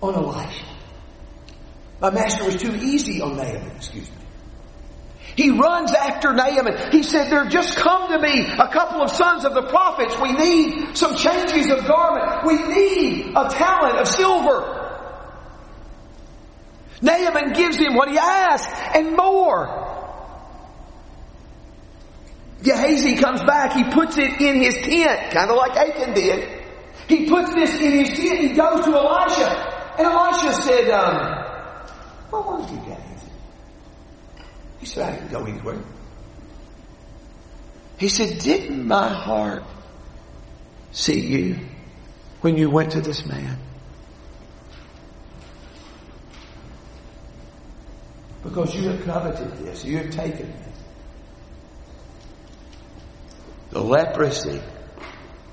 on 0.00 0.14
Elisha. 0.14 0.64
My 2.00 2.10
master 2.10 2.44
was 2.46 2.56
too 2.56 2.74
easy 2.74 3.20
on 3.20 3.36
Naaman, 3.36 3.76
excuse 3.76 4.08
me. 4.08 4.16
He 5.36 5.50
runs 5.50 5.92
after 5.92 6.32
Naaman. 6.32 6.90
He 6.90 7.02
said, 7.02 7.30
there 7.30 7.44
just 7.44 7.76
come 7.76 8.10
to 8.10 8.18
me 8.18 8.46
a 8.58 8.68
couple 8.68 9.02
of 9.02 9.10
sons 9.10 9.44
of 9.44 9.52
the 9.52 9.64
prophets. 9.64 10.18
We 10.18 10.32
need 10.32 10.96
some 10.96 11.14
changes 11.14 11.70
of 11.70 11.86
garment. 11.86 12.46
We 12.46 12.56
need 12.56 13.34
a 13.36 13.48
talent 13.50 13.98
of 13.98 14.08
silver. 14.08 14.72
Naaman 17.02 17.52
gives 17.52 17.76
him 17.76 17.94
what 17.94 18.08
he 18.08 18.16
asked 18.16 18.70
and 18.96 19.14
more. 19.14 19.85
Gehazi 22.66 23.14
comes 23.14 23.42
back. 23.44 23.74
He 23.74 23.84
puts 23.84 24.18
it 24.18 24.40
in 24.40 24.60
his 24.60 24.74
tent, 24.74 25.32
kind 25.32 25.50
of 25.50 25.56
like 25.56 25.76
Achan 25.76 26.14
did. 26.14 26.64
He 27.08 27.28
puts 27.28 27.54
this 27.54 27.80
in 27.80 27.92
his 27.92 28.08
tent. 28.08 28.40
He 28.40 28.48
goes 28.48 28.84
to 28.84 28.92
Elisha. 28.92 29.94
And 29.98 30.06
Elisha 30.08 30.52
said, 30.62 30.90
um, 30.90 31.44
what 32.30 32.44
was 32.44 32.70
you, 32.72 32.78
Gehazi? 32.78 33.30
He 34.80 34.86
said, 34.86 35.12
I 35.12 35.16
didn't 35.16 35.30
go 35.30 35.44
anywhere. 35.44 35.78
He 37.98 38.08
said, 38.08 38.40
didn't 38.40 38.84
my 38.84 39.08
heart 39.08 39.62
see 40.90 41.20
you 41.20 41.58
when 42.40 42.56
you 42.56 42.68
went 42.68 42.92
to 42.92 43.00
this 43.00 43.24
man? 43.26 43.58
Because 48.42 48.74
you 48.74 48.88
have 48.88 49.04
coveted 49.04 49.52
this. 49.58 49.84
You 49.84 49.98
have 49.98 50.10
taken 50.10 50.50
this. 50.50 50.75
The 53.70 53.80
leprosy 53.80 54.62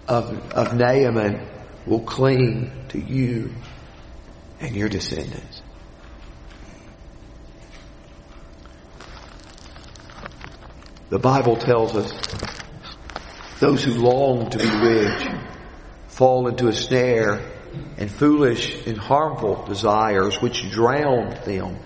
of, 0.08 0.52
of 0.52 0.76
Naaman 0.76 1.48
will 1.86 2.02
cling 2.02 2.72
to 2.90 3.00
you 3.00 3.52
and 4.60 4.76
your 4.76 4.90
descendants. 4.90 5.62
The 11.10 11.20
Bible 11.20 11.58
tells 11.58 11.96
us 11.96 12.12
those 13.60 13.84
who 13.84 13.94
long 13.94 14.50
to 14.50 14.58
be 14.58 14.70
rich 14.70 15.28
fall 16.08 16.48
into 16.48 16.68
a 16.68 16.74
snare 16.74 17.42
and 17.98 18.10
foolish 18.12 18.88
and 18.88 18.98
harmful 18.98 19.66
desires 19.66 20.42
which 20.42 20.70
drown 20.72 21.38
them 21.46 21.78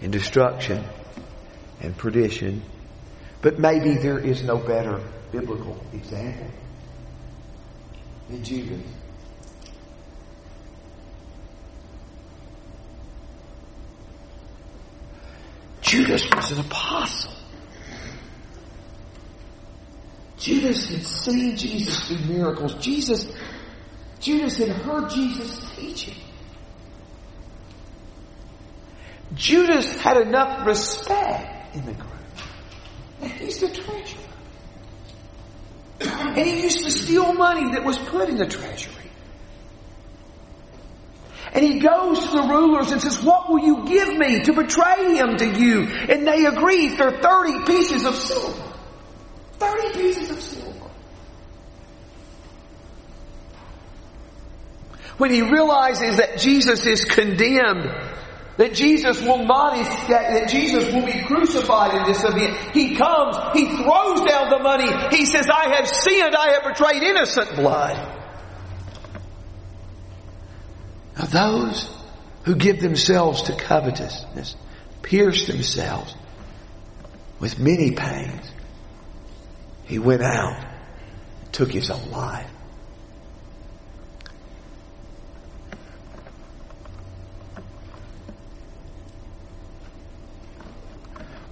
in 0.00 0.10
destruction 0.10 0.84
and 1.80 1.96
perdition. 1.96 2.62
But 3.42 3.58
maybe 3.58 3.96
there 3.96 4.18
is 4.18 4.42
no 4.42 4.56
better 4.56 5.02
biblical 5.32 5.76
example 5.92 6.46
than 8.28 8.42
Judas. 8.44 8.80
Judas 15.80 16.28
was 16.32 16.52
an 16.52 16.60
apostle. 16.60 17.32
Judas 20.38 20.88
had 20.88 21.02
seen 21.02 21.56
Jesus 21.56 22.08
do 22.08 22.16
miracles. 22.32 22.74
Jesus, 22.74 23.30
Judas 24.20 24.56
had 24.56 24.68
heard 24.68 25.10
Jesus 25.10 25.68
teaching. 25.74 26.14
Judas 29.34 30.00
had 30.00 30.16
enough 30.18 30.66
respect 30.66 31.74
in 31.74 31.84
the 31.86 31.92
group. 31.92 33.32
He's 33.38 33.60
the 33.60 33.68
treasurer. 33.68 34.29
And 36.00 36.38
he 36.38 36.62
used 36.62 36.84
to 36.84 36.90
steal 36.90 37.32
money 37.32 37.72
that 37.72 37.84
was 37.84 37.98
put 37.98 38.28
in 38.28 38.36
the 38.36 38.46
treasury. 38.46 38.94
And 41.52 41.64
he 41.64 41.80
goes 41.80 42.20
to 42.26 42.30
the 42.30 42.42
rulers 42.42 42.92
and 42.92 43.02
says, 43.02 43.22
what 43.22 43.50
will 43.50 43.58
you 43.58 43.84
give 43.84 44.16
me 44.16 44.42
to 44.42 44.52
betray 44.52 45.16
him 45.16 45.36
to 45.36 45.46
you? 45.46 45.82
And 45.82 46.26
they 46.26 46.44
agree 46.46 46.96
for 46.96 47.10
30 47.10 47.64
pieces 47.64 48.06
of 48.06 48.14
silver. 48.14 48.62
30 49.58 49.98
pieces 49.98 50.30
of 50.30 50.40
silver. 50.40 50.90
When 55.18 55.32
he 55.32 55.42
realizes 55.42 56.16
that 56.16 56.38
Jesus 56.38 56.86
is 56.86 57.04
condemned, 57.04 57.90
that 58.60 58.74
Jesus 58.74 59.22
will 59.22 59.42
not 59.46 59.74
escape, 59.78 60.08
that 60.08 60.50
Jesus 60.50 60.92
will 60.92 61.06
be 61.06 61.24
crucified 61.24 61.94
in 61.94 62.04
this 62.04 62.22
event, 62.22 62.54
he 62.74 62.94
comes, 62.94 63.34
he 63.54 63.64
throws 63.64 64.20
down 64.28 64.50
the 64.50 64.58
money, 64.58 65.16
he 65.16 65.24
says, 65.24 65.48
I 65.48 65.76
have 65.76 65.88
sinned, 65.88 66.36
I 66.36 66.52
have 66.52 66.64
betrayed 66.64 67.02
innocent 67.02 67.56
blood. 67.56 67.96
Now 71.16 71.24
those 71.24 71.90
who 72.44 72.54
give 72.54 72.82
themselves 72.82 73.44
to 73.44 73.56
covetousness 73.56 74.56
pierce 75.00 75.46
themselves 75.46 76.14
with 77.38 77.58
many 77.58 77.92
pains 77.92 78.46
he 79.86 79.98
went 79.98 80.20
out 80.20 80.66
took 81.52 81.72
his 81.72 81.90
own 81.90 82.10
life. 82.10 82.50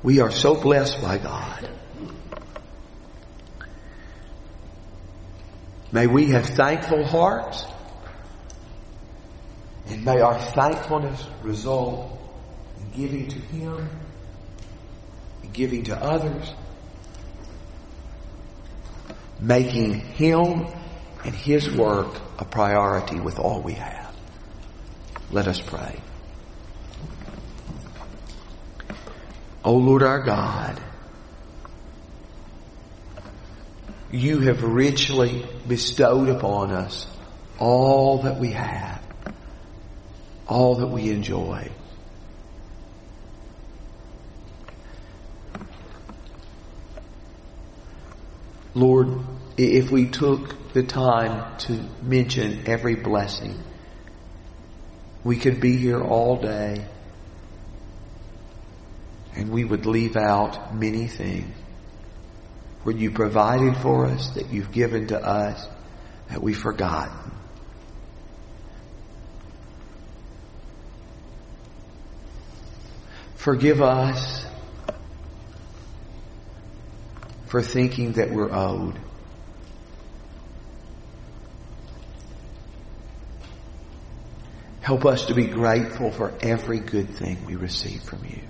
We 0.02 0.20
are 0.20 0.30
so 0.30 0.54
blessed 0.54 1.02
by 1.02 1.18
God. 1.18 1.70
May 5.90 6.06
we 6.06 6.26
have 6.30 6.46
thankful 6.46 7.04
hearts 7.04 7.64
and 9.86 10.04
may 10.04 10.20
our 10.20 10.38
thankfulness 10.38 11.26
result 11.42 12.18
in 12.78 13.00
giving 13.00 13.28
to 13.28 13.38
Him 13.38 13.88
and 15.42 15.52
giving 15.52 15.84
to 15.84 15.96
others 15.96 16.52
making 19.40 19.94
Him 19.94 20.66
and 21.24 21.34
His 21.34 21.74
work 21.74 22.20
a 22.38 22.44
priority 22.44 23.18
with 23.18 23.38
all 23.38 23.62
we 23.62 23.74
have. 23.74 24.14
Let 25.30 25.48
us 25.48 25.60
pray. 25.60 26.00
O 29.68 29.74
Lord 29.74 30.02
our 30.02 30.22
God, 30.22 30.80
you 34.10 34.38
have 34.38 34.62
richly 34.62 35.44
bestowed 35.68 36.30
upon 36.30 36.70
us 36.70 37.06
all 37.58 38.22
that 38.22 38.38
we 38.38 38.52
have, 38.52 39.02
all 40.46 40.76
that 40.76 40.86
we 40.86 41.10
enjoy. 41.10 41.70
Lord, 48.72 49.20
if 49.58 49.90
we 49.90 50.08
took 50.08 50.72
the 50.72 50.82
time 50.82 51.58
to 51.58 51.78
mention 52.00 52.62
every 52.66 52.94
blessing, 52.94 53.62
we 55.24 55.36
could 55.36 55.60
be 55.60 55.76
here 55.76 56.00
all 56.00 56.40
day 56.40 56.86
and 59.34 59.50
we 59.50 59.64
would 59.64 59.86
leave 59.86 60.16
out 60.16 60.74
many 60.74 61.06
things. 61.06 61.54
where 62.88 62.96
you 62.96 63.10
provided 63.10 63.76
for 63.76 64.06
us, 64.06 64.30
that 64.30 64.50
you've 64.50 64.72
given 64.72 65.08
to 65.08 65.22
us, 65.22 65.66
that 66.30 66.40
we 66.40 66.54
forgot. 66.54 67.10
Forgive 73.34 73.82
us 73.82 74.46
for 77.46 77.62
thinking 77.62 78.12
that 78.12 78.30
we're 78.30 78.50
owed. 78.50 78.98
Help 84.80 85.04
us 85.04 85.26
to 85.26 85.34
be 85.34 85.46
grateful 85.46 86.10
for 86.10 86.32
every 86.40 86.80
good 86.80 87.10
thing 87.10 87.44
we 87.44 87.56
receive 87.56 88.02
from 88.02 88.24
you. 88.24 88.40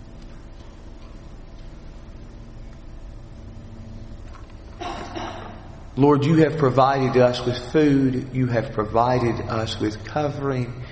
Lord, 5.98 6.24
you 6.24 6.36
have 6.44 6.58
provided 6.58 7.20
us 7.20 7.44
with 7.44 7.58
food. 7.72 8.28
You 8.32 8.46
have 8.46 8.70
provided 8.70 9.48
us 9.48 9.80
with 9.80 10.04
covering. 10.04 10.84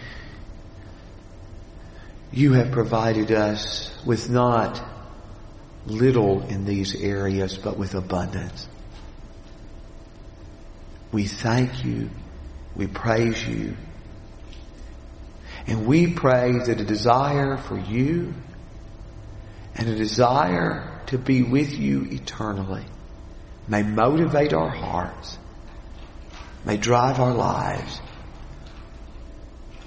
You 2.32 2.54
have 2.54 2.72
provided 2.72 3.30
us 3.30 3.88
with 4.04 4.28
not 4.28 4.84
little 5.86 6.42
in 6.42 6.64
these 6.64 7.00
areas, 7.00 7.56
but 7.56 7.78
with 7.78 7.94
abundance. 7.94 8.66
We 11.12 11.26
thank 11.26 11.84
you. 11.84 12.10
We 12.74 12.88
praise 12.88 13.46
you. 13.46 13.76
And 15.68 15.86
we 15.86 16.14
pray 16.14 16.50
that 16.66 16.80
a 16.80 16.84
desire 16.84 17.58
for 17.58 17.78
you 17.78 18.34
and 19.76 19.88
a 19.88 19.94
desire 19.94 21.00
to 21.06 21.16
be 21.16 21.44
with 21.44 21.72
you 21.78 22.08
eternally 22.10 22.86
may 23.68 23.82
motivate 23.82 24.52
our 24.52 24.68
hearts, 24.68 25.38
may 26.64 26.76
drive 26.76 27.20
our 27.20 27.34
lives. 27.34 28.00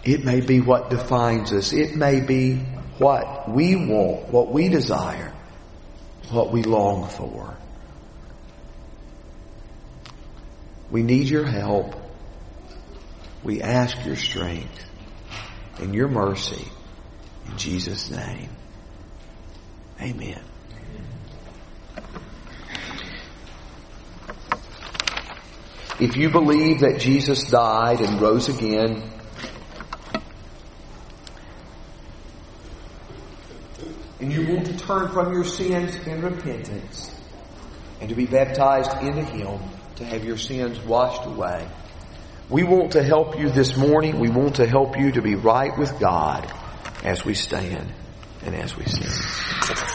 It 0.04 0.24
may 0.24 0.42
be 0.42 0.62
what 0.62 0.90
defines 0.90 1.52
us. 1.52 1.74
It 1.74 1.96
may 1.96 2.22
be 2.22 2.56
what 2.98 3.50
we 3.50 3.76
want, 3.76 4.30
what 4.30 4.52
we 4.52 4.70
desire, 4.70 5.34
what 6.30 6.52
we 6.52 6.64
long 6.64 7.10
for. 7.10 7.58
We 10.92 11.04
need 11.04 11.28
your 11.28 11.46
help. 11.46 11.96
We 13.44 13.62
ask 13.62 14.06
your 14.06 14.16
strength 14.16 14.86
and 15.80 15.94
your 15.94 16.08
mercy. 16.08 16.66
In 17.48 17.58
Jesus' 17.58 18.10
name. 18.10 18.50
Amen. 20.02 20.49
If 26.00 26.16
you 26.16 26.30
believe 26.30 26.80
that 26.80 27.00
Jesus 27.00 27.44
died 27.44 28.00
and 28.00 28.22
rose 28.22 28.48
again, 28.48 29.12
and 34.22 34.32
you 34.32 34.48
want 34.48 34.66
to 34.68 34.78
turn 34.78 35.10
from 35.10 35.34
your 35.34 35.44
sins 35.44 35.96
in 36.08 36.22
repentance 36.22 37.14
and 38.00 38.10
to 38.10 38.16
be 38.16 38.26
baptized 38.26 38.94
into 39.02 39.24
Him 39.24 39.60
to 39.98 40.06
have 40.06 40.24
your 40.24 40.38
sins 40.38 40.80
washed 40.80 41.26
away, 41.26 41.68
we 42.50 42.64
want 42.64 42.94
to 42.94 43.04
help 43.04 43.38
you 43.38 43.50
this 43.50 43.76
morning. 43.76 44.20
We 44.20 44.30
want 44.30 44.56
to 44.56 44.68
help 44.68 44.98
you 44.98 45.12
to 45.12 45.22
be 45.22 45.36
right 45.36 45.78
with 45.78 46.00
God 46.00 46.52
as 47.04 47.26
we 47.26 47.34
stand 47.34 47.94
and 48.44 48.56
as 48.56 48.76
we 48.76 48.86
sing. 48.86 49.90